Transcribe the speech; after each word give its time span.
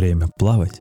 Время 0.00 0.28
плавать. 0.28 0.80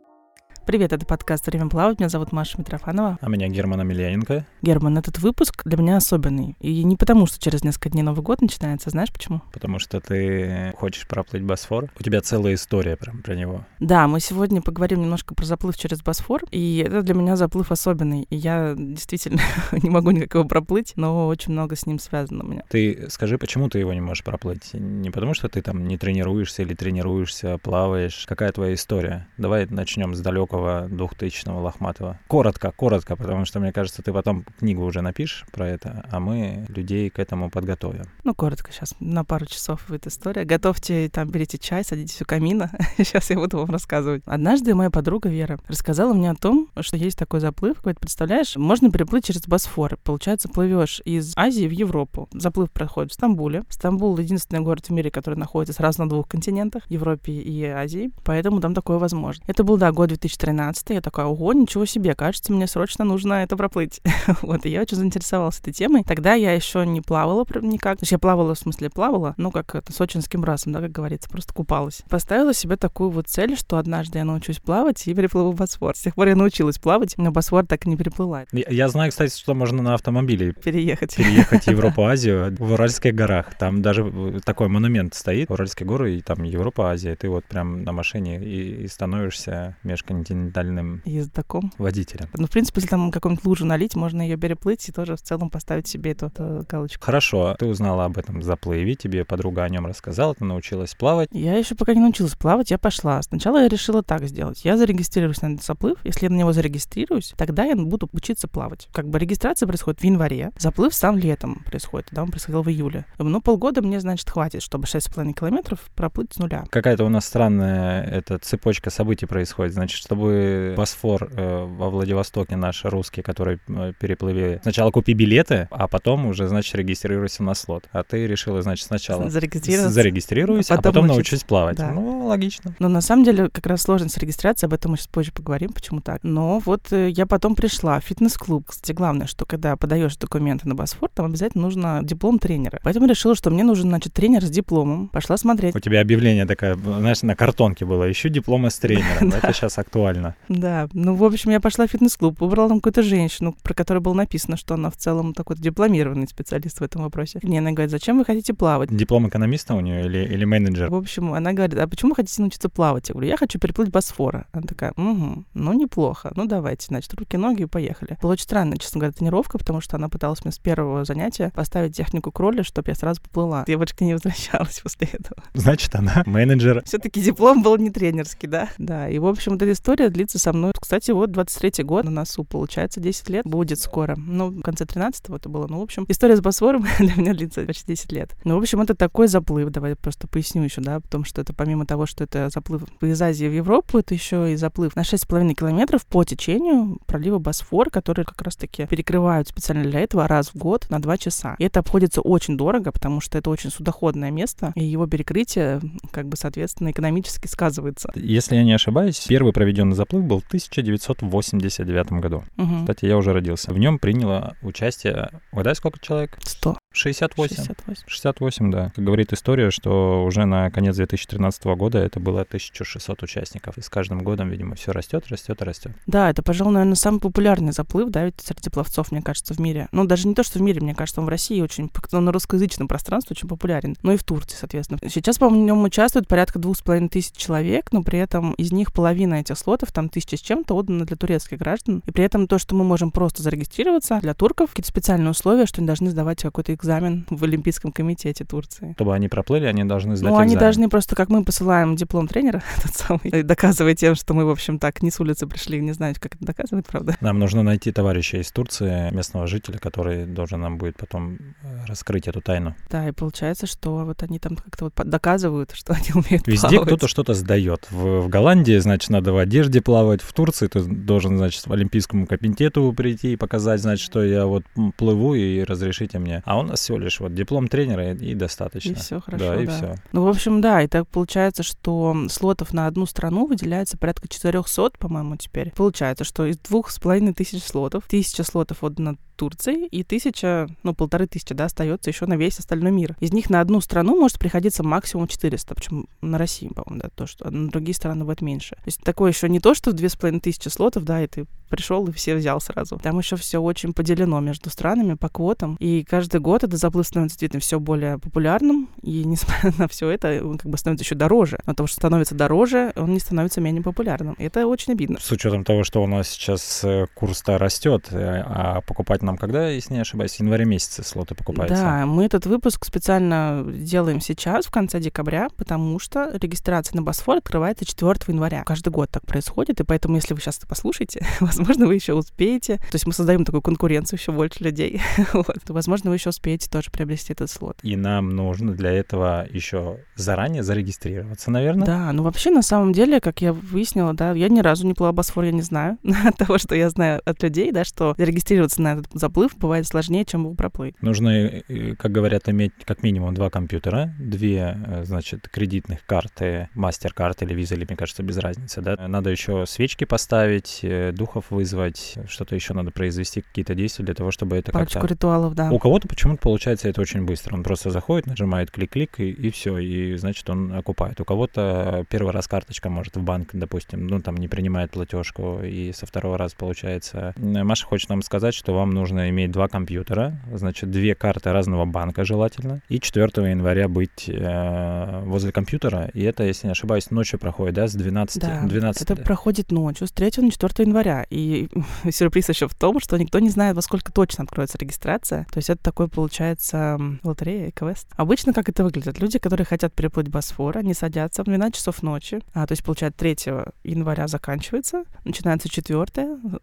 Привет, 0.69 0.93
это 0.93 1.03
подкаст 1.03 1.47
«Время 1.47 1.67
плавать». 1.67 1.97
Меня 1.97 2.09
зовут 2.09 2.31
Маша 2.31 2.59
Митрофанова. 2.59 3.17
А 3.19 3.27
меня 3.27 3.47
Герман 3.47 3.79
Амельяненко. 3.79 4.45
Герман, 4.61 4.99
этот 4.99 5.17
выпуск 5.17 5.63
для 5.65 5.79
меня 5.79 5.97
особенный. 5.97 6.55
И 6.59 6.83
не 6.83 6.95
потому, 6.95 7.25
что 7.25 7.39
через 7.39 7.63
несколько 7.63 7.89
дней 7.89 8.03
Новый 8.03 8.21
год 8.21 8.39
начинается. 8.39 8.91
Знаешь 8.91 9.11
почему? 9.11 9.41
Потому 9.51 9.79
что 9.79 9.99
ты 9.99 10.71
хочешь 10.77 11.07
проплыть 11.07 11.41
Босфор. 11.41 11.89
У 11.99 12.03
тебя 12.03 12.21
целая 12.21 12.53
история 12.53 12.97
прям 12.97 13.23
про 13.23 13.33
него. 13.33 13.65
Да, 13.79 14.07
мы 14.07 14.19
сегодня 14.19 14.61
поговорим 14.61 15.01
немножко 15.01 15.33
про 15.33 15.43
заплыв 15.43 15.75
через 15.75 16.03
Босфор. 16.03 16.43
И 16.51 16.83
это 16.85 17.01
для 17.01 17.15
меня 17.15 17.35
заплыв 17.35 17.71
особенный. 17.71 18.27
И 18.29 18.35
я 18.35 18.75
действительно 18.77 19.41
не 19.71 19.89
могу 19.89 20.11
никак 20.11 20.35
его 20.35 20.45
проплыть, 20.45 20.93
но 20.95 21.25
очень 21.25 21.51
много 21.51 21.75
с 21.75 21.87
ним 21.87 21.97
связано 21.97 22.43
у 22.43 22.47
меня. 22.47 22.61
Ты 22.69 23.07
скажи, 23.09 23.39
почему 23.39 23.69
ты 23.69 23.79
его 23.79 23.91
не 23.91 24.01
можешь 24.01 24.23
проплыть? 24.23 24.69
Не 24.73 25.09
потому, 25.09 25.33
что 25.33 25.49
ты 25.49 25.63
там 25.63 25.87
не 25.87 25.97
тренируешься 25.97 26.61
или 26.61 26.75
тренируешься, 26.75 27.57
плаваешь. 27.57 28.27
Какая 28.27 28.51
твоя 28.51 28.75
история? 28.75 29.27
Давай 29.39 29.65
начнем 29.65 30.13
с 30.13 30.19
далекого 30.19 30.58
2000-го 30.59 31.61
Лохматова. 31.61 32.19
Коротко, 32.27 32.71
коротко, 32.71 33.15
потому 33.15 33.45
что, 33.45 33.59
мне 33.59 33.71
кажется, 33.71 34.01
ты 34.01 34.13
потом 34.13 34.43
книгу 34.59 34.83
уже 34.83 35.01
напишешь 35.01 35.45
про 35.51 35.67
это, 35.67 36.05
а 36.11 36.19
мы 36.19 36.65
людей 36.69 37.09
к 37.09 37.19
этому 37.19 37.49
подготовим. 37.49 38.05
Ну, 38.23 38.33
коротко 38.33 38.71
сейчас, 38.71 38.95
на 38.99 39.23
пару 39.23 39.45
часов 39.45 39.89
эта 39.91 40.09
история. 40.09 40.45
Готовьте, 40.45 41.09
там, 41.09 41.29
берите 41.29 41.57
чай, 41.57 41.83
садитесь 41.83 42.21
у 42.21 42.25
камина. 42.25 42.71
сейчас 42.97 43.29
я 43.29 43.37
буду 43.37 43.57
вам 43.57 43.69
рассказывать. 43.69 44.23
Однажды 44.25 44.75
моя 44.75 44.89
подруга 44.89 45.29
Вера 45.29 45.59
рассказала 45.67 46.13
мне 46.13 46.31
о 46.31 46.35
том, 46.35 46.69
что 46.81 46.97
есть 46.97 47.17
такой 47.17 47.39
заплыв. 47.39 47.81
Говорит, 47.81 47.99
представляешь, 47.99 48.55
можно 48.55 48.91
переплыть 48.91 49.25
через 49.25 49.47
Босфор. 49.47 49.97
Получается, 50.03 50.49
плывешь 50.49 51.01
из 51.05 51.33
Азии 51.35 51.67
в 51.67 51.71
Европу. 51.71 52.29
Заплыв 52.33 52.71
проходит 52.71 53.11
в 53.11 53.15
Стамбуле. 53.15 53.63
Стамбул— 53.69 54.17
единственный 54.19 54.61
город 54.61 54.87
в 54.87 54.89
мире, 54.91 55.11
который 55.11 55.35
находится 55.35 55.73
сразу 55.73 56.01
на 56.01 56.09
двух 56.09 56.27
континентах, 56.27 56.83
Европе 56.89 57.33
и 57.33 57.63
Азии. 57.65 58.11
Поэтому 58.23 58.61
там 58.61 58.73
такое 58.73 58.97
возможно. 58.97 59.43
Это 59.47 59.63
был, 59.63 59.77
да, 59.77 59.91
год 59.91 60.09
2013 60.09 60.38
13 60.39 60.89
я 60.89 61.01
такая, 61.01 61.25
ого, 61.25 61.53
ничего 61.53 61.85
себе, 61.85 62.15
кажется, 62.15 62.51
мне 62.53 62.65
срочно 62.65 63.03
нужно 63.03 63.33
это 63.43 63.57
проплыть. 63.57 64.01
вот, 64.41 64.65
и 64.65 64.69
я 64.69 64.81
очень 64.81 64.97
заинтересовалась 64.97 65.59
этой 65.59 65.73
темой. 65.73 66.03
Тогда 66.03 66.33
я 66.33 66.53
еще 66.53 66.85
не 66.85 67.01
плавала 67.01 67.45
никак. 67.61 67.99
То 67.99 68.03
есть 68.03 68.11
я 68.11 68.19
плавала, 68.19 68.55
в 68.55 68.59
смысле, 68.59 68.89
плавала, 68.89 69.33
ну, 69.37 69.51
как 69.51 69.75
это, 69.75 69.91
сочинским 69.91 70.41
брасом, 70.41 70.71
да, 70.73 70.81
как 70.81 70.91
говорится, 70.91 71.29
просто 71.29 71.53
купалась. 71.53 72.01
Поставила 72.09 72.53
себе 72.53 72.77
такую 72.77 73.09
вот 73.09 73.27
цель, 73.27 73.57
что 73.57 73.77
однажды 73.77 74.19
я 74.19 74.25
научусь 74.25 74.59
плавать 74.59 75.05
и 75.07 75.13
переплыву 75.13 75.53
Босфор. 75.53 75.95
С 75.95 75.99
тех 75.99 76.15
пор 76.15 76.29
я 76.29 76.35
научилась 76.35 76.79
плавать, 76.79 77.15
но 77.17 77.31
Босфор 77.31 77.65
так 77.65 77.85
и 77.85 77.89
не 77.89 77.97
переплыла. 77.97 78.45
Я, 78.53 78.65
я 78.69 78.89
знаю, 78.89 79.11
кстати, 79.11 79.37
что 79.37 79.53
можно 79.53 79.83
на 79.83 79.93
автомобиле 79.93 80.53
переехать. 80.53 81.15
Переехать 81.15 81.67
Европу, 81.67 82.05
Азию 82.05 82.55
в 82.57 82.73
Уральских 82.73 83.13
горах. 83.13 83.57
Там 83.57 83.81
даже 83.81 84.41
такой 84.45 84.69
монумент 84.69 85.13
стоит, 85.13 85.51
Уральские 85.51 85.85
горы, 85.85 86.15
и 86.15 86.21
там 86.21 86.43
Европа, 86.43 86.91
Азия. 86.91 87.15
Ты 87.15 87.29
вот 87.29 87.43
прям 87.45 87.83
на 87.83 87.91
машине 87.91 88.41
и, 88.41 88.83
и 88.83 88.87
становишься 88.87 89.75
межконтинентальным 89.83 90.28
континентальным 90.29 91.01
ездаком. 91.05 91.71
Водителем. 91.77 92.27
Ну, 92.35 92.45
в 92.45 92.49
принципе, 92.49 92.79
если 92.79 92.89
там 92.89 93.11
какую-нибудь 93.11 93.45
лужу 93.45 93.65
налить, 93.65 93.95
можно 93.95 94.21
ее 94.21 94.37
переплыть 94.37 94.87
и 94.87 94.91
тоже 94.91 95.15
в 95.15 95.21
целом 95.21 95.49
поставить 95.49 95.87
себе 95.87 96.11
эту, 96.11 96.27
эту 96.27 96.65
галочку. 96.69 97.03
Хорошо. 97.03 97.55
Ты 97.57 97.65
узнала 97.65 98.05
об 98.05 98.17
этом 98.17 98.41
заплыве, 98.41 98.95
тебе 98.95 99.25
подруга 99.25 99.63
о 99.63 99.69
нем 99.69 99.85
рассказала, 99.85 100.35
ты 100.35 100.45
научилась 100.45 100.93
плавать. 100.93 101.29
Я 101.31 101.57
еще 101.57 101.75
пока 101.75 101.93
не 101.93 102.01
научилась 102.01 102.35
плавать, 102.35 102.71
я 102.71 102.77
пошла. 102.77 103.21
Сначала 103.21 103.61
я 103.61 103.67
решила 103.67 104.03
так 104.03 104.23
сделать. 104.25 104.63
Я 104.63 104.77
зарегистрируюсь 104.77 105.41
на 105.41 105.53
этот 105.53 105.65
заплыв. 105.65 105.97
Если 106.03 106.25
я 106.25 106.29
на 106.29 106.35
него 106.35 106.53
зарегистрируюсь, 106.53 107.33
тогда 107.37 107.65
я 107.65 107.75
буду 107.75 108.09
учиться 108.13 108.47
плавать. 108.47 108.87
Как 108.93 109.07
бы 109.09 109.19
регистрация 109.19 109.67
происходит 109.67 110.01
в 110.01 110.03
январе, 110.03 110.51
заплыв 110.57 110.93
сам 110.93 111.17
летом 111.17 111.63
происходит, 111.65 112.09
да, 112.11 112.23
он 112.23 112.29
происходил 112.29 112.61
в 112.61 112.69
июле. 112.69 113.05
Ну, 113.17 113.41
полгода 113.41 113.81
мне, 113.81 113.99
значит, 113.99 114.29
хватит, 114.29 114.61
чтобы 114.61 114.85
6,5 114.85 115.33
километров 115.33 115.89
проплыть 115.95 116.33
с 116.33 116.37
нуля. 116.37 116.65
Какая-то 116.69 117.05
у 117.05 117.09
нас 117.09 117.25
странная 117.25 118.03
эта 118.03 118.37
цепочка 118.37 118.89
событий 118.89 119.25
происходит. 119.25 119.73
Значит, 119.73 119.97
чтобы 119.97 120.18
чтобы 120.19 120.73
Босфор 120.75 121.29
э, 121.31 121.65
во 121.65 121.89
Владивостоке 121.89 122.55
наши 122.55 122.89
русские, 122.89 123.23
которые 123.23 123.59
э, 123.67 123.93
переплыли, 123.99 124.59
сначала 124.61 124.91
купи 124.91 125.13
билеты, 125.13 125.67
а 125.71 125.87
потом 125.87 126.25
уже, 126.25 126.47
значит, 126.47 126.75
регистрируйся 126.75 127.43
на 127.43 127.55
слот. 127.55 127.85
А 127.91 128.03
ты 128.03 128.27
решила, 128.27 128.61
значит, 128.61 128.87
сначала 128.87 129.29
зарегистрироваться, 129.29 129.93
зарегистрируюсь, 129.93 130.71
а 130.71 130.75
потом, 130.75 130.89
а 130.89 130.93
потом 130.93 131.07
научусь 131.07 131.43
плавать. 131.43 131.77
Да. 131.77 131.91
Ну, 131.91 132.27
логично. 132.27 132.75
Но 132.79 132.89
на 132.89 133.01
самом 133.01 133.23
деле 133.23 133.49
как 133.49 133.65
раз 133.65 133.81
сложность 133.81 134.17
регистрации, 134.17 134.65
об 134.65 134.73
этом 134.73 134.91
мы 134.91 134.97
сейчас 134.97 135.07
позже 135.07 135.31
поговорим, 135.31 135.71
почему 135.71 136.01
так. 136.01 136.19
Но 136.23 136.59
вот 136.59 136.91
э, 136.91 137.09
я 137.09 137.25
потом 137.25 137.55
пришла 137.55 137.99
в 137.99 138.03
фитнес-клуб. 138.03 138.65
Кстати, 138.67 138.91
главное, 138.91 139.27
что 139.27 139.45
когда 139.45 139.75
подаешь 139.77 140.17
документы 140.17 140.67
на 140.67 140.75
Босфор, 140.75 141.09
там 141.13 141.27
обязательно 141.27 141.63
нужно 141.63 141.99
диплом 142.03 142.39
тренера. 142.39 142.79
Поэтому 142.83 143.07
решила, 143.07 143.35
что 143.35 143.49
мне 143.49 143.63
нужен, 143.63 143.89
значит, 143.89 144.13
тренер 144.13 144.43
с 144.43 144.49
дипломом. 144.49 145.07
Пошла 145.09 145.37
смотреть. 145.37 145.75
У 145.75 145.79
тебя 145.79 146.01
объявление 146.01 146.45
такое, 146.45 146.75
знаешь, 146.75 147.21
на 147.21 147.35
картонке 147.35 147.85
было. 147.85 148.11
Ищу 148.11 148.29
дипломы 148.29 148.69
с 148.69 148.77
тренером. 148.79 149.29
Это 149.33 149.53
сейчас 149.53 149.77
актуально. 149.77 150.08
Да, 150.47 150.87
ну, 150.93 151.15
в 151.15 151.23
общем, 151.23 151.51
я 151.51 151.59
пошла 151.59 151.87
в 151.87 151.91
фитнес-клуб, 151.91 152.39
выбрала 152.39 152.69
там 152.69 152.79
какую-то 152.79 153.03
женщину, 153.03 153.55
про 153.63 153.73
которую 153.73 154.01
было 154.01 154.13
написано, 154.13 154.57
что 154.57 154.73
она 154.73 154.89
в 154.89 154.97
целом 154.97 155.33
такой 155.33 155.57
дипломированный 155.57 156.27
специалист 156.27 156.79
в 156.79 156.83
этом 156.83 157.03
вопросе. 157.03 157.39
Мне 157.43 157.59
она 157.59 157.71
говорит, 157.71 157.91
зачем 157.91 158.17
вы 158.17 158.25
хотите 158.25 158.53
плавать? 158.53 158.95
Диплом 158.95 159.27
экономиста 159.27 159.75
у 159.75 159.79
нее 159.79 160.05
или, 160.05 160.19
или 160.25 160.45
менеджер? 160.45 160.89
В 160.89 160.95
общем, 160.95 161.33
она 161.33 161.53
говорит, 161.53 161.77
а 161.79 161.87
почему 161.87 162.11
вы 162.11 162.15
хотите 162.15 162.41
научиться 162.41 162.69
плавать? 162.69 163.09
Я 163.09 163.13
говорю, 163.13 163.29
я 163.29 163.37
хочу 163.37 163.59
переплыть 163.59 163.89
Босфора. 163.89 164.47
Она 164.51 164.63
такая, 164.63 164.91
угу, 164.91 165.45
ну, 165.53 165.73
неплохо, 165.73 166.31
ну, 166.35 166.45
давайте, 166.45 166.87
значит, 166.87 167.13
руки-ноги 167.13 167.63
и 167.63 167.65
поехали. 167.65 168.17
Было 168.21 168.33
очень 168.33 168.43
странно, 168.43 168.77
честно 168.77 168.99
говоря, 168.99 169.13
тренировка, 169.13 169.57
потому 169.57 169.81
что 169.81 169.97
она 169.97 170.09
пыталась 170.09 170.43
мне 170.43 170.51
с 170.51 170.59
первого 170.59 171.05
занятия 171.05 171.51
поставить 171.55 171.95
технику 171.95 172.31
кроля, 172.31 172.63
чтобы 172.63 172.89
я 172.89 172.95
сразу 172.95 173.21
поплыла. 173.21 173.63
Ней 173.67 173.77
не 173.99 174.13
возвращалась 174.13 174.79
после 174.83 175.07
этого. 175.07 175.43
Значит, 175.53 175.95
она 175.95 176.23
менеджер. 176.25 176.81
Все-таки 176.85 177.21
диплом 177.21 177.61
был 177.61 177.77
не 177.77 177.89
тренерский, 177.89 178.47
да? 178.47 178.69
Да, 178.77 179.09
и, 179.09 179.19
в 179.19 179.25
общем, 179.25 179.53
эта 179.53 179.71
история 179.71 179.98
длится 180.07 180.39
со 180.39 180.53
мной. 180.53 180.71
Кстати, 180.79 181.11
вот 181.11 181.31
23-й 181.31 181.83
год 181.83 182.05
на 182.05 182.11
носу, 182.11 182.45
получается, 182.45 183.01
10 183.01 183.29
лет 183.29 183.45
будет 183.45 183.79
скоро. 183.79 184.15
Ну, 184.15 184.49
в 184.49 184.61
конце 184.61 184.85
13-го 184.85 185.35
это 185.35 185.49
было. 185.49 185.67
Ну, 185.67 185.79
в 185.79 185.83
общем, 185.83 186.05
история 186.07 186.37
с 186.37 186.41
Босфором 186.41 186.85
для 186.99 187.13
меня 187.15 187.33
длится 187.33 187.65
почти 187.65 187.87
10 187.87 188.11
лет. 188.13 188.35
Ну, 188.45 188.55
в 188.55 188.59
общем, 188.59 188.81
это 188.81 188.95
такой 188.95 189.27
заплыв. 189.27 189.69
Давай 189.69 189.95
просто 189.95 190.27
поясню 190.27 190.63
еще, 190.63 190.81
да, 190.81 191.01
потому 191.01 191.25
что 191.25 191.41
это 191.41 191.53
помимо 191.53 191.85
того, 191.85 192.05
что 192.05 192.23
это 192.23 192.49
заплыв 192.49 192.83
из 193.01 193.21
Азии 193.21 193.45
в 193.45 193.53
Европу, 193.53 193.97
это 193.97 194.13
еще 194.13 194.53
и 194.53 194.55
заплыв 194.55 194.95
на 194.95 195.01
6,5 195.01 195.53
километров 195.53 196.05
по 196.05 196.23
течению 196.23 196.99
пролива 197.05 197.39
Босфор, 197.39 197.89
который 197.89 198.23
как 198.23 198.41
раз-таки 198.41 198.85
перекрывают 198.85 199.47
специально 199.47 199.83
для 199.83 200.01
этого 200.01 200.27
раз 200.27 200.49
в 200.49 200.55
год 200.55 200.87
на 200.89 201.01
2 201.01 201.17
часа. 201.17 201.55
И 201.57 201.63
это 201.63 201.79
обходится 201.79 202.21
очень 202.21 202.57
дорого, 202.57 202.91
потому 202.91 203.21
что 203.21 203.37
это 203.37 203.49
очень 203.49 203.71
судоходное 203.71 204.31
место, 204.31 204.71
и 204.75 204.83
его 204.83 205.07
перекрытие, 205.07 205.81
как 206.11 206.27
бы, 206.27 206.37
соответственно, 206.37 206.91
экономически 206.91 207.47
сказывается. 207.47 208.11
Если 208.15 208.55
я 208.55 208.63
не 208.63 208.73
ошибаюсь, 208.73 209.25
первый 209.27 209.53
проведенный 209.53 209.88
заплыв 209.95 210.23
был 210.23 210.39
в 210.39 210.47
1989 210.47 212.11
году. 212.13 212.43
Угу. 212.57 212.79
Кстати, 212.81 213.05
я 213.05 213.17
уже 213.17 213.33
родился. 213.33 213.73
В 213.73 213.79
нем 213.79 213.99
приняло 213.99 214.55
участие, 214.61 215.29
угадай, 215.51 215.75
сколько 215.75 215.99
человек? 215.99 216.37
100. 216.43 216.77
68. 216.91 217.55
68. 217.55 218.03
68, 218.07 218.71
да. 218.71 218.91
Как 218.95 219.05
говорит 219.05 219.31
история, 219.31 219.69
что 219.71 220.23
уже 220.25 220.45
на 220.45 220.71
конец 220.71 220.95
2013 220.95 221.63
года 221.65 221.99
это 221.99 222.19
было 222.19 222.41
1600 222.41 223.23
участников. 223.23 223.77
И 223.77 223.81
с 223.81 223.89
каждым 223.89 224.19
годом, 224.19 224.49
видимо, 224.49 224.75
все 224.75 224.91
растет, 224.91 225.27
растет, 225.27 225.61
растет. 225.61 225.91
Да, 226.07 226.29
это, 226.29 226.41
пожалуй, 226.41 226.73
наверное, 226.73 226.95
самый 226.95 227.19
популярный 227.19 227.71
заплыв, 227.71 228.09
да, 228.09 228.25
ведь 228.25 228.41
среди 228.41 228.69
пловцов, 228.69 229.11
мне 229.11 229.21
кажется, 229.21 229.53
в 229.53 229.59
мире. 229.59 229.87
Ну, 229.91 230.05
даже 230.05 230.27
не 230.27 230.33
то, 230.33 230.43
что 230.43 230.59
в 230.59 230.61
мире, 230.61 230.81
мне 230.81 230.95
кажется, 230.95 231.21
он 231.21 231.27
в 231.27 231.29
России 231.29 231.61
очень, 231.61 231.91
он 232.11 232.25
на 232.25 232.31
русскоязычном 232.31 232.87
пространстве 232.87 233.35
очень 233.37 233.47
популярен, 233.47 233.95
но 234.01 234.13
и 234.13 234.17
в 234.17 234.23
Турции, 234.23 234.57
соответственно. 234.59 234.99
Сейчас, 235.09 235.37
по-моему, 235.37 235.63
в 235.63 235.67
нем 235.67 235.83
участвует 235.83 236.27
порядка 236.27 236.59
двух 236.59 236.77
с 236.77 236.81
половиной 236.81 237.09
тысяч 237.09 237.33
человек, 237.35 237.91
но 237.91 238.03
при 238.03 238.19
этом 238.19 238.53
из 238.53 238.71
них 238.71 238.91
половина 238.93 239.35
этих 239.35 239.57
слотов, 239.79 239.91
там 239.93 240.09
тысяча 240.09 240.37
с 240.37 240.41
чем-то, 240.41 240.75
отдано 240.75 241.05
для 241.05 241.15
турецких 241.15 241.57
граждан. 241.57 242.03
И 242.05 242.11
при 242.11 242.23
этом 242.23 242.47
то, 242.47 242.59
что 242.59 242.75
мы 242.75 242.83
можем 242.83 243.11
просто 243.11 243.41
зарегистрироваться 243.43 244.19
для 244.21 244.33
турков, 244.33 244.69
какие-то 244.71 244.89
специальные 244.89 245.31
условия, 245.31 245.65
что 245.65 245.79
они 245.79 245.87
должны 245.87 246.09
сдавать 246.09 246.41
какой-то 246.41 246.73
экзамен 246.73 247.25
в 247.29 247.43
Олимпийском 247.43 247.91
комитете 247.91 248.43
Турции. 248.45 248.93
Чтобы 248.95 249.15
они 249.15 249.27
проплыли, 249.29 249.65
они 249.65 249.83
должны 249.83 250.15
сдать 250.15 250.29
Ну, 250.29 250.35
экзамен. 250.35 250.49
они 250.51 250.55
должны 250.59 250.89
просто, 250.89 251.15
как 251.15 251.29
мы 251.29 251.43
посылаем 251.43 251.95
диплом 251.95 252.27
тренера, 252.27 252.61
тот 252.83 252.93
самый, 252.93 253.43
доказывая 253.43 253.95
тем, 253.95 254.15
что 254.15 254.33
мы, 254.33 254.45
в 254.45 254.49
общем, 254.49 254.79
так 254.79 255.01
не 255.01 255.11
с 255.11 255.19
улицы 255.19 255.47
пришли, 255.47 255.81
не 255.81 255.93
знаю, 255.93 256.15
как 256.19 256.35
это 256.35 256.45
доказывает, 256.45 256.85
правда. 256.87 257.15
Нам 257.21 257.39
нужно 257.39 257.63
найти 257.63 257.91
товарища 257.91 258.37
из 258.37 258.51
Турции, 258.51 259.13
местного 259.13 259.47
жителя, 259.47 259.77
который 259.77 260.25
должен 260.25 260.59
нам 260.61 260.77
будет 260.77 260.97
потом 260.97 261.35
э, 261.63 261.85
раскрыть 261.87 262.27
эту 262.27 262.41
тайну. 262.41 262.75
Да, 262.89 263.07
и 263.07 263.11
получается, 263.11 263.67
что 263.67 264.03
вот 264.05 264.23
они 264.23 264.39
там 264.39 264.55
как-то 264.57 264.85
вот 264.85 264.93
доказывают, 265.09 265.71
что 265.73 265.93
они 265.93 266.09
умеют 266.13 266.47
Везде 266.47 266.69
плавать. 266.69 266.87
кто-то 266.87 267.07
что-то 267.07 267.33
сдает. 267.33 267.87
В, 267.91 268.21
в 268.21 268.29
Голландии, 268.29 268.77
значит, 268.79 269.09
надо 269.09 269.31
в 269.33 269.37
одежде 269.37 269.68
плавать. 269.77 270.21
В 270.21 270.33
Турции 270.33 270.65
ты 270.65 270.81
должен, 270.81 271.37
значит, 271.37 271.67
в 271.67 271.71
Олимпийскому 271.71 272.25
комитету 272.25 272.91
прийти 272.97 273.33
и 273.33 273.35
показать, 273.35 273.81
значит, 273.81 274.03
что 274.03 274.23
я 274.23 274.47
вот 274.47 274.63
плыву 274.97 275.35
и 275.35 275.63
разрешите 275.63 276.17
мне. 276.17 276.41
А 276.45 276.57
у 276.57 276.63
нас 276.63 276.79
всего 276.79 276.97
лишь 276.97 277.19
вот 277.19 277.35
диплом 277.35 277.67
тренера 277.67 278.11
и, 278.13 278.31
и 278.31 278.33
достаточно. 278.33 278.91
И 278.91 278.95
все 278.95 279.21
хорошо, 279.21 279.45
да. 279.45 279.55
да. 279.55 279.61
и 279.61 279.67
все. 279.67 279.95
Ну, 280.11 280.23
в 280.23 280.27
общем, 280.27 280.61
да, 280.61 280.81
и 280.81 280.87
так 280.87 281.07
получается, 281.07 281.61
что 281.61 282.15
слотов 282.29 282.73
на 282.73 282.87
одну 282.87 283.05
страну 283.05 283.45
выделяется 283.45 283.97
порядка 283.97 284.27
400, 284.27 284.91
по-моему, 284.97 285.35
теперь. 285.37 285.71
Получается, 285.75 286.23
что 286.23 286.45
из 286.45 286.57
двух 286.57 286.89
с 286.89 286.99
половиной 286.99 287.33
тысяч 287.33 287.63
слотов, 287.63 288.05
тысяча 288.07 288.43
слотов 288.43 288.77
вот 288.81 288.97
на 288.97 289.17
Турции, 289.39 289.87
и 289.87 290.03
тысяча, 290.03 290.67
ну, 290.83 290.93
полторы 290.93 291.25
тысячи, 291.25 291.55
да, 291.55 291.65
остается 291.65 292.09
еще 292.09 292.25
на 292.25 292.35
весь 292.35 292.59
остальной 292.59 292.91
мир. 292.91 293.15
Из 293.21 293.31
них 293.31 293.49
на 293.49 293.61
одну 293.61 293.79
страну 293.79 294.19
может 294.19 294.37
приходиться 294.37 294.83
максимум 294.83 295.27
400, 295.27 295.75
причем 295.75 296.07
на 296.21 296.37
Россию, 296.37 296.73
по-моему, 296.73 297.03
да, 297.03 297.09
то, 297.15 297.25
что 297.25 297.47
а 297.47 297.51
на 297.51 297.69
другие 297.69 297.95
страны 297.95 298.25
будет 298.25 298.41
меньше. 298.41 298.75
То 298.75 298.83
есть 298.87 299.01
такое 299.01 299.31
еще 299.31 299.47
не 299.47 299.61
то, 299.61 299.73
что 299.73 299.93
две 299.93 300.09
с 300.09 300.17
половиной 300.17 300.41
тысячи 300.41 300.67
слотов, 300.67 301.05
да, 301.05 301.23
и 301.23 301.27
ты 301.27 301.47
пришел 301.69 302.07
и 302.07 302.11
все 302.11 302.35
взял 302.35 302.59
сразу. 302.59 302.99
Там 303.01 303.17
еще 303.19 303.35
все 303.35 303.59
очень 303.59 303.93
поделено 303.93 304.39
между 304.39 304.69
странами 304.69 305.13
по 305.13 305.29
квотам. 305.29 305.75
И 305.79 306.03
каждый 306.03 306.39
год 306.39 306.63
этот 306.63 306.79
заплыв 306.79 307.07
становится 307.07 307.35
действительно 307.35 307.61
все 307.61 307.79
более 307.79 308.17
популярным. 308.17 308.89
И 309.01 309.23
несмотря 309.25 309.73
на 309.77 309.87
все 309.87 310.09
это, 310.09 310.41
он 310.43 310.57
как 310.57 310.71
бы 310.71 310.77
становится 310.77 311.05
еще 311.05 311.15
дороже. 311.15 311.59
Но 311.65 311.73
того, 311.73 311.87
что 311.87 311.97
становится 311.97 312.35
дороже, 312.35 312.93
он 312.95 313.13
не 313.13 313.19
становится 313.19 313.61
менее 313.61 313.83
популярным. 313.83 314.33
И 314.35 314.43
это 314.43 314.65
очень 314.67 314.93
обидно. 314.93 315.19
С 315.19 315.31
учетом 315.31 315.63
того, 315.63 315.83
что 315.83 316.03
у 316.03 316.07
нас 316.07 316.29
сейчас 316.29 316.81
э, 316.83 317.05
курс-то 317.13 317.57
растет, 317.57 318.07
э, 318.11 318.43
а 318.45 318.81
покупать 318.81 319.21
нам 319.21 319.37
когда, 319.37 319.69
если 319.69 319.93
не 319.93 320.01
ошибаюсь, 320.01 320.35
в 320.35 320.39
январе 320.39 320.65
месяце 320.65 321.03
слоты 321.03 321.35
покупаются? 321.35 321.75
Да, 321.75 322.05
мы 322.05 322.25
этот 322.25 322.45
выпуск 322.45 322.85
специально 322.85 323.63
делаем 323.67 324.21
сейчас, 324.21 324.65
в 324.65 324.71
конце 324.71 324.99
декабря, 324.99 325.49
потому 325.55 325.99
что 325.99 326.31
регистрация 326.33 326.95
на 326.95 327.01
Босфор 327.01 327.37
открывается 327.37 327.85
4 327.85 328.15
января. 328.27 328.63
Каждый 328.63 328.89
год 328.89 329.09
так 329.09 329.25
происходит, 329.25 329.79
и 329.79 329.83
поэтому, 329.83 330.15
если 330.15 330.33
вы 330.33 330.41
сейчас 330.41 330.57
это 330.57 330.67
послушаете, 330.67 331.25
возможно, 331.59 331.87
вы 331.87 331.95
еще 331.95 332.13
успеете. 332.13 332.77
То 332.77 332.95
есть 332.95 333.05
мы 333.05 333.13
создаем 333.13 333.45
такую 333.45 333.61
конкуренцию 333.61 334.19
еще 334.19 334.31
больше 334.31 334.63
людей. 334.63 335.01
вот. 335.33 335.57
Возможно, 335.67 336.09
вы 336.09 336.15
еще 336.15 336.29
успеете 336.29 336.69
тоже 336.69 336.89
приобрести 336.91 337.33
этот 337.33 337.49
слот. 337.49 337.77
И 337.83 337.95
нам 337.95 338.29
нужно 338.29 338.73
для 338.73 338.91
этого 338.91 339.47
еще 339.49 339.99
заранее 340.15 340.63
зарегистрироваться, 340.63 341.51
наверное. 341.51 341.85
Да, 341.85 342.11
ну 342.11 342.23
вообще, 342.23 342.49
на 342.49 342.61
самом 342.61 342.93
деле, 342.93 343.19
как 343.19 343.41
я 343.41 343.53
выяснила, 343.53 344.13
да, 344.13 344.31
я 344.31 344.49
ни 344.49 344.59
разу 344.59 344.87
не 344.87 344.93
плыла 344.93 345.11
Босфор, 345.11 345.43
я 345.43 345.51
не 345.51 345.61
знаю. 345.61 345.97
от 346.25 346.37
того, 346.37 346.57
что 346.57 346.75
я 346.75 346.89
знаю 346.89 347.21
от 347.25 347.43
людей, 347.43 347.71
да, 347.71 347.83
что 347.83 348.15
зарегистрироваться 348.17 348.81
на 348.81 348.93
этот 348.93 349.07
заплыв 349.13 349.57
бывает 349.57 349.87
сложнее, 349.87 350.25
чем 350.25 350.41
его 350.41 350.53
проплыть. 350.53 351.01
Нужно, 351.01 351.29
э, 351.29 351.95
как 351.95 352.11
говорят, 352.11 352.49
иметь 352.49 352.73
как 352.85 353.03
минимум 353.03 353.33
два 353.33 353.49
компьютера, 353.49 354.13
две, 354.19 354.77
э, 354.85 355.03
значит, 355.05 355.47
кредитных 355.49 356.05
карты, 356.05 356.69
мастер-карты 356.73 357.45
или 357.45 357.53
виза, 357.53 357.75
или, 357.75 357.85
мне 357.85 357.97
кажется, 357.97 358.23
без 358.23 358.37
разницы, 358.37 358.81
да. 358.81 358.95
Надо 359.07 359.29
еще 359.29 359.65
свечки 359.65 360.05
поставить, 360.05 360.79
э, 360.83 361.11
духов 361.11 361.48
вызвать, 361.51 362.17
что-то 362.27 362.55
еще 362.55 362.73
надо 362.73 362.91
произвести, 362.91 363.41
какие-то 363.41 363.75
действия 363.75 364.05
для 364.05 364.13
того, 364.13 364.31
чтобы 364.31 364.57
это 364.57 364.71
Парочку 364.71 364.99
как-то... 364.99 365.13
ритуалов, 365.13 365.55
да. 365.55 365.71
У 365.71 365.79
кого-то 365.79 366.07
почему-то 366.07 366.41
получается 366.41 366.89
это 366.89 367.01
очень 367.01 367.25
быстро. 367.25 367.55
Он 367.55 367.63
просто 367.63 367.91
заходит, 367.91 368.27
нажимает 368.27 368.71
клик-клик, 368.71 369.19
и, 369.19 369.29
и 369.29 369.49
все, 369.51 369.77
и, 369.77 370.15
значит, 370.15 370.49
он 370.49 370.73
окупает. 370.73 371.19
У 371.19 371.25
кого-то 371.25 372.05
первый 372.09 372.31
раз 372.33 372.47
карточка 372.47 372.89
может 372.89 373.15
в 373.15 373.21
банк, 373.21 373.49
допустим, 373.53 374.07
ну, 374.07 374.21
там, 374.21 374.37
не 374.37 374.47
принимает 374.47 374.91
платежку, 374.91 375.59
и 375.63 375.91
со 375.93 376.05
второго 376.05 376.37
раза 376.37 376.55
получается. 376.55 377.33
Маша 377.37 377.85
хочет 377.85 378.09
нам 378.09 378.21
сказать, 378.21 378.53
что 378.53 378.73
вам 378.73 378.91
нужно 378.91 379.29
иметь 379.29 379.51
два 379.51 379.67
компьютера, 379.67 380.39
значит, 380.53 380.91
две 380.91 381.15
карты 381.15 381.51
разного 381.51 381.85
банка 381.85 382.25
желательно, 382.25 382.81
и 382.89 382.99
4 382.99 383.49
января 383.49 383.87
быть 383.87 384.27
э, 384.27 385.23
возле 385.25 385.51
компьютера, 385.51 386.09
и 386.13 386.23
это, 386.23 386.43
если 386.43 386.67
не 386.67 386.71
ошибаюсь, 386.71 387.11
ночью 387.11 387.39
проходит, 387.39 387.75
да, 387.75 387.87
с 387.87 387.93
12, 387.93 388.41
да, 388.41 388.61
12 388.63 389.01
это 389.01 389.15
проходит 389.15 389.71
ночью, 389.71 390.07
с 390.07 390.11
3 390.11 390.31
на 390.37 390.51
4 390.51 390.73
января, 390.79 391.25
и 391.29 391.38
сюрприз 392.11 392.49
еще 392.49 392.67
в 392.67 392.75
том, 392.75 392.99
что 392.99 393.17
никто 393.17 393.39
не 393.39 393.49
знает, 393.49 393.75
во 393.75 393.81
сколько 393.81 394.11
точно 394.11 394.43
откроется 394.43 394.77
регистрация, 394.77 395.45
то 395.51 395.57
есть 395.57 395.69
это 395.69 395.81
такой, 395.81 396.07
получается, 396.07 396.99
лотерея, 397.23 397.71
квест. 397.71 398.07
Обычно 398.15 398.53
как 398.53 398.69
это 398.69 398.83
выглядит? 398.83 399.19
Люди, 399.19 399.39
которые 399.39 399.65
хотят 399.65 399.93
переплыть 399.93 400.29
Босфор, 400.29 400.77
они 400.77 400.93
садятся 400.93 401.43
в 401.43 401.45
12 401.45 401.75
часов 401.75 402.03
ночи, 402.03 402.41
а, 402.53 402.65
то 402.67 402.73
есть, 402.73 402.83
получается, 402.83 403.19
3 403.19 403.37
января 403.83 404.27
заканчивается, 404.27 405.03
начинается 405.23 405.69
4 405.69 406.05